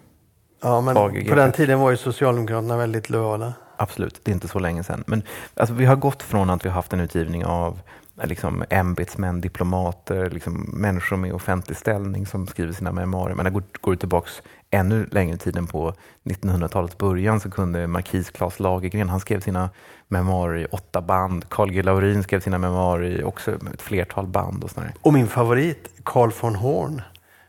Ja, 0.61 0.81
men 0.81 0.95
på 1.29 1.35
den 1.35 1.51
tiden 1.51 1.79
var 1.79 1.91
ju 1.91 1.97
Socialdemokraterna 1.97 2.77
väldigt 2.77 3.09
lojala. 3.09 3.53
Absolut, 3.77 4.19
det 4.23 4.31
är 4.31 4.33
inte 4.33 4.47
så 4.47 4.59
länge 4.59 4.83
sedan. 4.83 5.03
Men 5.07 5.23
alltså, 5.55 5.75
vi 5.75 5.85
har 5.85 5.95
gått 5.95 6.23
från 6.23 6.49
att 6.49 6.65
vi 6.65 6.69
har 6.69 6.75
haft 6.75 6.93
en 6.93 6.99
utgivning 6.99 7.45
av 7.45 7.79
liksom, 8.23 8.63
ämbetsmän, 8.69 9.41
diplomater, 9.41 10.29
liksom, 10.29 10.69
människor 10.73 11.17
med 11.17 11.33
offentlig 11.33 11.77
ställning 11.77 12.25
som 12.25 12.47
skriver 12.47 12.73
sina 12.73 12.91
memoarer. 12.91 13.33
Men 13.33 13.45
det 13.45 13.51
går, 13.51 13.63
går 13.81 13.95
tillbaka 13.95 14.29
ännu 14.69 15.07
längre 15.11 15.35
i 15.35 15.37
tiden 15.37 15.67
på 15.67 15.93
1900-talets 16.23 16.97
början 16.97 17.39
så 17.39 17.51
kunde 17.51 17.87
markis 17.87 18.29
Claes 18.29 18.59
Lagergren, 18.59 19.09
han 19.09 19.19
skrev 19.19 19.39
sina 19.39 19.69
memoarer 20.07 20.57
i 20.57 20.65
åtta 20.65 21.01
band. 21.01 21.49
Carl 21.49 21.71
G 21.71 21.83
Laurin 21.83 22.23
skrev 22.23 22.39
sina 22.39 22.57
memoarer 22.57 23.19
i 23.19 23.23
också 23.23 23.51
ett 23.73 23.81
flertal 23.81 24.27
band 24.27 24.63
och 24.63 24.71
sådär. 24.71 24.93
Och 25.01 25.13
min 25.13 25.27
favorit, 25.27 25.89
Carl 26.03 26.31
von 26.41 26.55
Horn, 26.55 27.01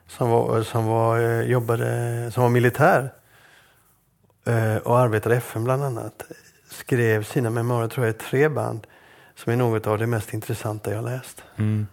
som 0.07 0.31
var, 0.31 0.63
som 0.63 0.87
var, 0.87 1.21
eh, 1.21 1.41
jobbade, 1.41 2.31
som 2.31 2.43
var 2.43 2.51
militär 2.51 3.13
eh, 4.47 4.77
och 4.77 4.99
arbetade 4.99 5.35
i 5.35 5.39
FN 5.39 5.65
bland 5.65 5.85
annat, 5.85 6.23
skrev 6.71 7.23
sina 7.25 7.51
memoarer, 7.51 7.89
tror 7.89 8.07
jag, 8.07 8.15
i 8.15 8.19
tre 8.19 8.49
band, 8.49 8.87
som 9.35 9.53
är 9.53 9.57
något 9.57 9.87
av 9.87 9.99
det 9.99 10.07
mest 10.07 10.35
intressanta 10.35 10.93
jag 10.93 11.05
läst. 11.05 11.45
Mm. 11.57 11.87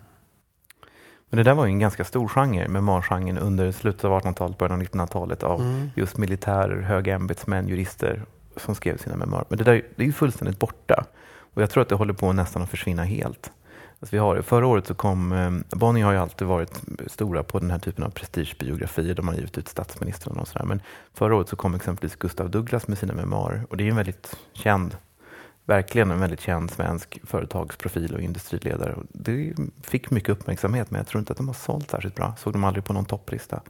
Men 1.30 1.38
det 1.38 1.44
där 1.44 1.54
var 1.54 1.66
ju 1.66 1.72
en 1.72 1.80
ganska 1.80 2.04
stor 2.04 2.28
genre, 2.28 2.68
memoargenren 2.68 3.38
under 3.38 3.72
slutet 3.72 4.06
av 4.06 4.22
1800-talet, 4.22 4.58
början 4.58 4.80
av 4.80 4.88
1900-talet 4.88 5.44
av 5.44 5.62
Mm. 5.62 5.90
just 5.96 6.18
militärer, 6.18 6.82
höga 6.82 7.16
ämbetsmän, 7.16 7.68
jurister 7.68 8.26
som 8.58 8.76
skrev 8.76 8.98
sina 8.98 9.16
memoarer. 9.16 9.46
Men 9.50 9.58
det 9.58 9.64
där 9.64 9.82
det 9.96 10.04
är 10.04 10.08
ju 10.08 10.14
fullständigt 10.14 10.60
borta. 10.60 11.06
Och 11.54 11.62
jag 11.62 11.70
tror 11.70 11.82
att 11.82 11.90
det 11.90 11.96
håller 11.96 12.14
på 12.14 12.34
nästan 12.34 12.62
att 12.62 12.70
försvinna 12.70 13.04
helt. 13.04 13.52
Alltså 14.04 14.16
vi 14.16 14.20
har, 14.20 14.42
förra 14.42 14.68
året 14.68 14.88
så 14.88 14.94
kom, 14.94 15.32
eh, 15.32 15.78
Bonnier 15.78 16.06
har 16.06 16.12
ju 16.12 16.18
alltid 16.18 16.48
varit 16.48 16.82
stora 17.08 17.44
på 17.44 17.60
den 17.60 17.72
här 17.72 17.80
typen 17.80 18.04
av 18.04 18.10
prestigebiografier. 18.10 19.16
De 19.16 19.28
har 19.28 19.36
givit 19.36 19.58
ut 19.58 19.68
statsministrarna 19.68 20.42
och 20.42 20.48
sådär. 20.48 20.66
Men 20.66 20.82
förra 21.14 21.36
året 21.36 21.50
så 21.50 21.56
kom 21.56 21.76
exempelvis 21.76 22.16
Gustav 22.16 22.50
Douglas 22.50 22.88
med 22.88 22.98
sina 22.98 23.14
memoarer. 23.14 23.66
Och 23.70 23.78
det 23.78 23.84
är 23.84 23.86
ju 23.86 23.90
en 23.90 23.96
väldigt 23.96 24.38
känd, 24.54 24.98
verkligen 25.66 26.12
en 26.12 26.20
väldigt 26.20 26.42
känd 26.42 26.72
svensk 26.72 27.20
företagsprofil 27.24 28.16
och 28.16 28.22
industriledare. 28.22 28.94
Och 28.94 29.04
det 29.10 29.54
fick 29.82 30.12
mycket 30.12 30.30
uppmärksamhet 30.30 30.92
men 30.92 30.98
jag 30.98 31.08
tror 31.08 31.20
inte 31.20 31.34
att 31.34 31.38
de 31.38 31.48
har 31.48 31.56
sålt 31.56 31.90
särskilt 31.90 32.16
bra. 32.16 32.34
Såg 32.38 32.54
de 32.54 32.64
aldrig 32.64 32.86
på 32.86 32.94
någon 32.94 33.06
topplista. 33.06 33.62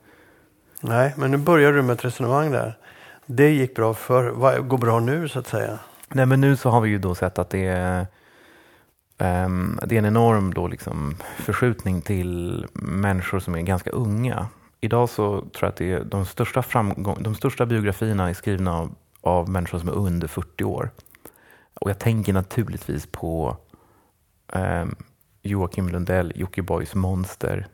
Nej, 0.82 1.14
men 1.18 1.32
nu 1.32 1.38
börjar 1.38 1.74
du 1.74 1.82
med 1.82 1.94
ett 1.94 2.06
resonemang 2.06 2.52
där. 2.52 2.78
Det 3.26 3.50
gick 3.50 3.76
bra 3.76 3.94
för 3.94 4.30
vad 4.30 4.68
går 4.68 4.78
bra 4.78 5.00
nu 5.00 5.30
så 5.30 5.40
att 5.40 5.48
säga? 5.48 5.80
Nej, 6.10 6.26
men 6.26 6.42
nu 6.42 6.58
så 6.58 6.70
har 6.70 6.82
vi 6.82 6.90
ju 6.90 6.98
då 6.98 7.16
sett 7.16 7.40
att 7.40 7.50
det 7.50 7.68
är, 7.68 8.08
Um, 9.18 9.80
det 9.86 9.96
är 9.96 10.00
en 10.00 10.06
enorm 10.06 10.54
då 10.54 10.68
liksom 10.68 11.16
förskjutning 11.38 12.02
till 12.02 12.66
människor 12.74 13.40
som 13.40 13.56
är 13.56 13.62
ganska 13.62 13.90
unga. 13.90 14.48
Idag 14.82 15.10
så 15.10 15.42
tror 15.42 15.52
jag 15.62 15.70
att 15.70 15.76
det 15.76 15.92
är 15.92 16.04
de 16.04 16.26
största, 16.26 16.64
framgång, 16.64 17.24
de 17.24 17.36
största 17.36 17.66
biografierna 17.66 18.30
är 18.30 18.34
skrivna 18.34 18.78
av, 18.78 18.96
av 19.22 19.50
människor 19.50 19.80
som 19.80 19.90
är 19.90 19.94
under 19.94 20.28
40 20.28 20.64
år. 20.64 20.92
Och 21.74 21.90
jag 21.90 22.00
tänker 22.00 22.34
naturligtvis 22.34 23.08
på 23.12 23.58
um, 24.54 24.96
Joakim 25.42 25.90
Lundell, 25.90 26.34
Jockibois 26.36 26.96
Monster 26.96 27.68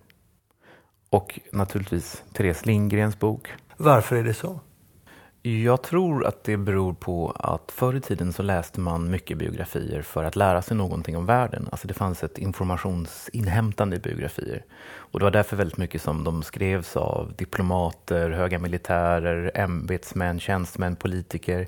och 1.09 1.39
naturligtvis 1.51 2.23
Therese 2.33 2.65
Lindgrens 2.65 3.19
bok. 3.19 3.49
Varför 3.77 4.15
är 4.15 4.23
det 4.23 4.33
så? 4.33 4.59
Jag 5.41 5.81
tror 5.81 6.25
att 6.25 6.43
det 6.43 6.57
beror 6.57 6.93
på 6.93 7.31
att 7.31 7.71
förr 7.71 7.95
i 7.95 8.01
tiden 8.01 8.33
så 8.33 8.43
läste 8.43 8.79
man 8.79 9.11
mycket 9.11 9.37
biografier 9.37 10.01
för 10.01 10.23
att 10.23 10.35
lära 10.35 10.61
sig 10.61 10.77
någonting 10.77 11.17
om 11.17 11.25
världen. 11.25 11.67
Alltså 11.71 11.87
det 11.87 11.93
fanns 11.93 12.23
ett 12.23 12.37
informationsinhämtande 12.37 13.95
i 13.95 13.99
biografier. 13.99 14.63
Och 14.95 15.19
det 15.19 15.23
var 15.23 15.31
därför 15.31 15.57
väldigt 15.57 15.77
mycket 15.77 16.01
som 16.01 16.23
de 16.23 16.43
skrevs 16.43 16.97
av 16.97 17.33
diplomater, 17.37 18.29
höga 18.29 18.59
militärer, 18.59 19.51
ämbetsmän, 19.55 20.39
tjänstemän, 20.39 20.95
politiker. 20.95 21.67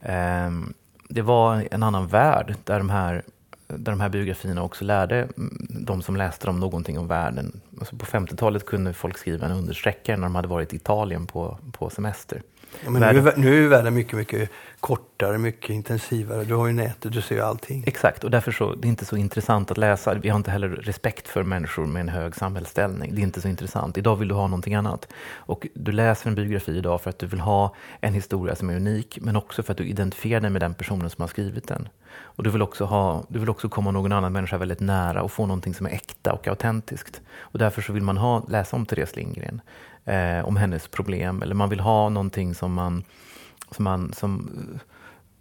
Ehm, 0.00 0.74
det 1.08 1.22
var 1.22 1.68
en 1.70 1.82
annan 1.82 2.06
värld 2.06 2.54
där 2.64 2.78
de 2.78 2.90
här 2.90 3.22
där 3.66 3.92
de 3.92 4.00
här 4.00 4.08
biografierna 4.08 4.62
också 4.62 4.84
lärde 4.84 5.28
de 5.70 6.02
som 6.02 6.16
läste 6.16 6.46
dem 6.46 6.60
någonting 6.60 6.98
om 6.98 7.08
världen. 7.08 7.60
Alltså 7.78 7.96
på 7.96 8.06
50-talet 8.06 8.66
kunde 8.66 8.92
folk 8.92 9.18
skriva 9.18 9.46
en 9.46 9.52
understreckare 9.52 10.16
när 10.16 10.24
de 10.24 10.34
hade 10.34 10.48
varit 10.48 10.72
i 10.72 10.76
Italien 10.76 11.26
på, 11.26 11.58
på 11.72 11.90
semester. 11.90 12.42
Ja, 12.84 12.90
men 12.90 13.02
nu, 13.02 13.28
är, 13.28 13.36
nu 13.36 13.64
är 13.64 13.68
världen 13.68 13.94
mycket, 13.94 14.12
mycket 14.12 14.50
kortare, 14.80 15.38
mycket 15.38 15.70
intensivare. 15.70 16.44
Du 16.44 16.54
har 16.54 16.66
ju 16.66 16.72
nätet, 16.72 17.12
du 17.12 17.22
ser 17.22 17.34
ju 17.34 17.40
allting. 17.40 17.84
Exakt, 17.86 18.24
och 18.24 18.30
därför 18.30 18.52
så 18.52 18.74
det 18.74 18.86
är 18.86 18.88
inte 18.88 19.04
så 19.04 19.16
intressant 19.16 19.70
att 19.70 19.78
läsa. 19.78 20.14
Vi 20.14 20.28
har 20.28 20.36
inte 20.36 20.50
heller 20.50 20.68
respekt 20.68 21.28
för 21.28 21.42
människor 21.42 21.86
med 21.86 22.00
en 22.00 22.08
hög 22.08 22.34
samhällsställning. 22.36 23.14
Det 23.14 23.20
är 23.20 23.22
inte 23.22 23.40
så 23.40 23.48
intressant. 23.48 23.98
Idag 23.98 24.16
vill 24.16 24.28
du 24.28 24.34
ha 24.34 24.46
någonting 24.46 24.74
annat. 24.74 25.08
Och 25.34 25.66
du 25.74 25.92
läser 25.92 26.28
en 26.28 26.34
biografi 26.34 26.76
idag 26.76 27.00
för 27.00 27.10
att 27.10 27.18
du 27.18 27.26
vill 27.26 27.40
ha 27.40 27.74
en 28.00 28.14
historia 28.14 28.54
som 28.54 28.70
är 28.70 28.76
unik, 28.76 29.18
men 29.20 29.36
också 29.36 29.62
för 29.62 29.72
att 29.72 29.78
du 29.78 29.84
identifierar 29.84 30.40
dig 30.40 30.50
med 30.50 30.62
den 30.62 30.74
personen 30.74 31.10
som 31.10 31.22
har 31.22 31.28
skrivit 31.28 31.68
den. 31.68 31.88
Och 32.14 32.42
du 32.42 32.50
vill 32.50 32.62
också, 32.62 32.84
ha, 32.84 33.24
du 33.28 33.38
vill 33.38 33.50
också 33.50 33.68
komma 33.68 33.90
någon 33.90 34.12
annan 34.12 34.32
människa 34.32 34.58
väldigt 34.58 34.80
nära 34.80 35.22
och 35.22 35.32
få 35.32 35.46
någonting 35.46 35.74
som 35.74 35.86
är 35.86 35.90
äkta 35.90 36.32
och 36.32 36.48
autentiskt. 36.48 37.20
Och 37.38 37.58
därför 37.58 37.82
så 37.82 37.92
vill 37.92 38.02
man 38.02 38.16
ha, 38.16 38.46
läsa 38.48 38.76
om 38.76 38.86
Therese 38.86 39.16
Lindgren 39.16 39.60
eh, 40.04 40.44
om 40.44 40.56
hennes 40.56 40.88
problem. 40.88 41.42
Eller 41.42 41.54
man 41.54 41.68
vill 41.68 41.80
ha 41.80 42.08
någonting 42.08 42.54
som, 42.54 42.72
man, 42.72 43.04
som, 43.70 43.84
man, 43.84 44.12
som, 44.12 44.50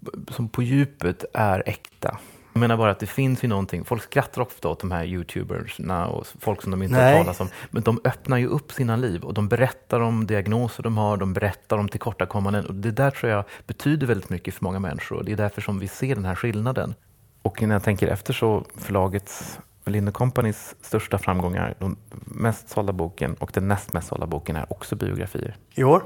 eh, 0.01 0.33
som 0.33 0.49
på 0.49 0.63
djupet 0.63 1.25
är 1.33 1.63
äkta. 1.65 2.17
Jag 2.53 2.59
menar 2.59 2.77
bara 2.77 2.91
att 2.91 2.99
det 2.99 3.07
finns 3.07 3.43
ju 3.43 3.47
någonting, 3.47 3.85
folk 3.85 4.03
skrattar 4.03 4.41
ofta 4.41 4.69
åt 4.69 4.79
de 4.79 4.91
här 4.91 5.05
youtubersna 5.05 6.07
och 6.07 6.27
folk 6.39 6.61
som 6.61 6.71
de 6.71 6.83
inte 6.83 6.95
Nej. 6.95 7.17
har 7.17 7.23
talat 7.23 7.41
om. 7.41 7.49
Men 7.71 7.83
de 7.83 7.99
öppnar 8.03 8.37
ju 8.37 8.47
upp 8.47 8.71
sina 8.71 8.95
liv 8.95 9.23
och 9.23 9.33
de 9.33 9.47
berättar 9.47 9.99
om 9.99 10.27
diagnoser 10.27 10.83
de 10.83 10.97
har, 10.97 11.17
de 11.17 11.33
berättar 11.33 11.77
om 11.77 11.89
tillkortakommanden. 11.89 12.65
Och 12.65 12.75
det 12.75 12.91
där 12.91 13.11
tror 13.11 13.31
jag 13.31 13.43
betyder 13.67 14.07
väldigt 14.07 14.29
mycket 14.29 14.53
för 14.53 14.63
många 14.63 14.79
människor 14.79 15.17
och 15.17 15.25
det 15.25 15.31
är 15.31 15.37
därför 15.37 15.61
som 15.61 15.79
vi 15.79 15.87
ser 15.87 16.15
den 16.15 16.25
här 16.25 16.35
skillnaden. 16.35 16.93
Och 17.41 17.61
när 17.61 17.75
jag 17.75 17.83
tänker 17.83 18.07
efter 18.07 18.33
så 18.33 18.65
förlagets 18.77 19.59
Lind 19.85 20.13
Companys 20.13 20.75
största 20.81 21.17
framgångar, 21.17 21.75
den 21.79 21.95
mest 22.25 22.69
sålda 22.69 22.93
boken 22.93 23.33
och 23.33 23.51
den 23.53 23.67
näst 23.67 23.93
mest 23.93 24.07
sålda 24.07 24.25
boken 24.25 24.55
är 24.55 24.73
också 24.73 24.95
biografier. 24.95 25.55
I 25.75 25.83
år? 25.83 26.03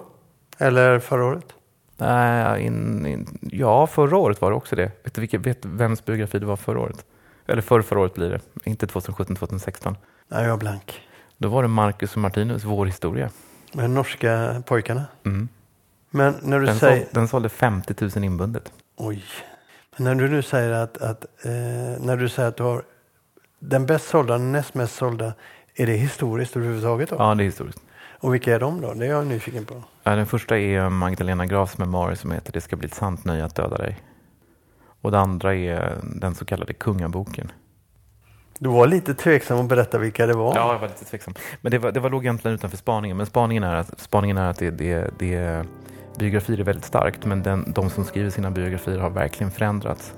Eller 0.58 1.00
förra 1.00 1.26
året? 1.26 1.56
Nej, 1.98 2.66
in, 2.66 3.06
in, 3.06 3.40
ja, 3.42 3.88
förra 3.88 4.18
året 4.18 4.42
var 4.42 4.50
det 4.50 4.58
också 4.58 4.76
det. 4.76 4.92
Vet 5.04 5.14
du 5.14 5.22
vilket, 5.22 5.42
vet 5.42 5.66
vems 5.66 6.06
biografi 6.06 6.40
det 6.40 6.46
var 6.46 6.56
förra 6.56 6.80
året? 6.80 7.06
Eller 7.48 7.62
för 7.62 7.82
förra 7.82 8.00
året 8.00 8.14
blir 8.14 8.30
det, 8.30 8.40
inte 8.64 8.88
2017, 8.88 9.36
2016. 9.36 9.98
Nej, 10.28 10.44
jag 10.44 10.54
är 10.54 10.58
blank. 10.58 11.02
Då 11.38 11.50
var 11.50 11.62
det 11.62 11.68
Marcus 11.68 12.12
och 12.12 12.22
Martinus, 12.22 12.64
Vår 12.64 12.86
historia. 12.86 13.30
Med 13.74 13.90
norska 13.90 14.64
pojkarna? 14.66 15.06
Mm. 15.26 15.48
Men 16.10 16.36
när 16.42 16.60
du 16.60 16.66
den, 16.66 16.76
säger... 16.76 16.98
såld, 16.98 17.10
den 17.12 17.28
sålde 17.28 17.50
50 17.50 17.94
000 18.16 18.26
inbundet. 18.26 18.72
Oj. 18.96 19.24
Men 19.98 20.18
när 20.18 20.24
du 20.24 20.30
nu 20.30 20.42
säger 20.42 20.72
att, 20.72 20.98
att 20.98 21.26
eh, 21.46 21.52
när 22.00 22.18
du 22.18 22.30
säger 22.30 22.50
att 22.50 22.58
du 22.58 22.64
har 22.64 22.84
den 23.60 23.86
bäst 23.86 24.08
sålda, 24.08 24.34
den 24.34 24.52
näst 24.52 24.74
mest 24.74 24.96
sålda, 24.96 25.34
är 25.76 25.86
det 25.86 25.94
historiskt 25.94 26.58
överhuvudtaget? 26.58 27.10
Då? 27.10 27.16
Ja, 27.20 27.36
det 27.36 27.44
är 27.44 27.46
historiskt. 27.46 27.82
Och 28.26 28.34
vilka 28.34 28.56
är 28.56 28.60
de 28.60 28.82
då? 28.82 28.94
Det 28.94 29.06
är 29.06 29.10
jag 29.10 29.28
nyfiken 29.28 29.66
på. 29.66 29.84
Ja, 30.04 30.16
den 30.16 30.26
första 30.26 30.58
är 30.58 30.90
Magdalena 30.90 31.46
Grafs 31.46 31.78
memoarer 31.78 32.16
som 32.16 32.32
heter 32.32 32.54
Det 32.54 32.62
ska 32.62 32.76
bli 32.76 32.86
ett 32.86 32.94
sant 32.94 33.26
nöje 33.26 33.46
att 33.46 33.56
döda 33.56 33.78
dig. 33.78 33.98
Och 35.02 35.12
det 35.12 35.20
andra 35.20 35.56
är 35.56 35.98
den 36.04 36.36
så 36.36 36.46
kallade 36.46 36.74
kungaboken. 36.74 37.52
Du 38.60 38.70
var 38.70 38.88
lite 38.88 39.14
tveksam 39.14 39.60
att 39.60 39.70
berätta 39.70 39.98
vilka 39.98 40.26
det 40.26 40.34
var. 40.34 40.56
Ja, 40.56 40.72
jag 40.72 40.80
var 40.80 40.88
lite 40.88 41.06
tveksam. 41.06 41.34
Men 41.62 41.72
det, 41.72 41.78
var, 41.78 41.92
det 41.92 42.00
var 42.00 42.10
låg 42.10 42.24
egentligen 42.24 42.56
utanför 42.56 42.78
spaningen. 42.78 43.18
Men 43.18 43.26
spaningen 43.26 43.64
är 43.64 43.76
att, 43.76 44.00
spaningen 44.00 44.38
är 44.38 44.50
att 44.50 44.58
det, 44.58 44.72
det, 44.72 45.10
det, 45.20 45.66
biografier 46.20 46.60
är 46.60 46.64
väldigt 46.64 46.86
starkt. 46.86 47.26
Men 47.26 47.44
den, 47.44 47.74
de 47.76 47.90
som 47.90 48.04
skriver 48.04 48.30
sina 48.30 48.52
biografier 48.52 48.98
har 48.98 49.10
verkligen 49.10 49.52
förändrats. 49.52 50.14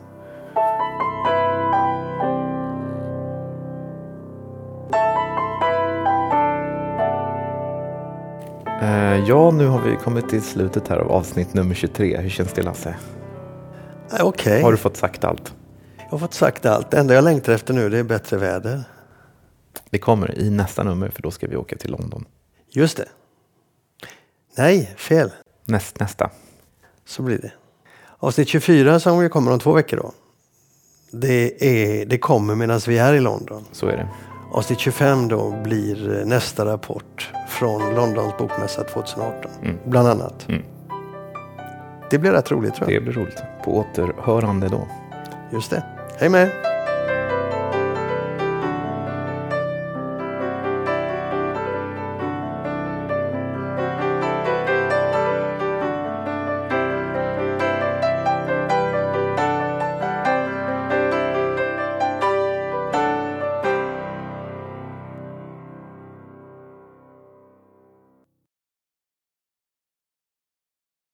Ja, 9.28 9.52
nu 9.52 9.68
har 9.68 9.82
vi 9.82 9.96
kommit 9.96 10.30
till 10.30 10.42
slutet 10.42 10.88
här 10.88 10.98
av 10.98 11.12
avsnitt 11.12 11.54
nummer 11.54 11.76
23. 11.76 12.18
Hur 12.18 12.30
känns 12.30 12.54
det 12.54 12.64
Lasse? 12.64 12.96
Eh, 14.20 14.26
okay. 14.26 14.62
Har 14.62 14.72
du 14.72 14.78
fått 14.78 14.98
sagt 14.98 15.24
allt? 15.24 15.54
Jag 15.98 16.12
har 16.12 16.18
fått 16.18 16.34
sagt 16.34 16.66
allt. 16.66 16.92
Det 16.92 16.98
enda 16.98 17.14
jag 17.14 17.24
längtar 17.24 17.54
efter 17.54 17.74
nu 17.74 17.90
det 17.90 17.98
är 17.98 18.04
bättre 18.04 18.38
väder. 18.38 18.84
Det 19.90 19.98
kommer 19.98 20.40
i 20.40 20.50
nästa 20.50 20.84
nummer 20.84 21.10
för 21.10 21.22
då 21.22 21.32
ska 21.32 21.48
vi 21.48 21.56
åka 21.56 21.76
till 21.76 21.92
London. 21.92 22.26
Just 22.70 22.98
det. 22.98 23.08
Nej, 24.58 24.96
fel. 24.98 25.32
Näst, 25.66 26.00
nästa. 26.00 26.30
Så 27.06 27.22
blir 27.22 27.38
det. 27.38 27.52
Avsnitt 28.20 28.48
24 28.48 29.00
som 29.00 29.30
kommer 29.30 29.52
om 29.52 29.60
två 29.60 29.72
veckor 29.72 29.98
då. 29.98 30.12
Det, 31.12 31.66
är, 31.66 32.06
det 32.06 32.18
kommer 32.18 32.56
medan 32.56 32.82
vi 32.88 32.98
är 32.98 33.14
i 33.14 33.20
London. 33.20 33.66
Så 33.72 33.88
är 33.88 33.98
det. 33.98 34.10
Avsnitt 34.52 34.80
25 34.80 35.28
då 35.28 35.52
blir 35.64 36.26
nästa 36.26 36.66
rapport 36.66 37.32
från 37.48 37.96
Londons 37.96 38.38
bokmässa 38.38 38.84
2018. 38.84 39.52
Mm. 39.64 39.78
Bland 39.86 40.08
annat. 40.08 40.50
Mm. 40.50 40.62
Det 42.10 42.18
blir 42.18 42.32
rätt 42.32 42.52
roligt 42.52 42.76
tror 42.76 42.92
jag. 42.92 43.02
Det 43.02 43.06
blir 43.06 43.14
roligt. 43.14 43.44
På 43.64 43.78
återhörande 43.78 44.68
då. 44.68 44.88
Just 45.54 45.70
det. 45.70 45.84
Hej 46.20 46.30
med! 46.30 46.77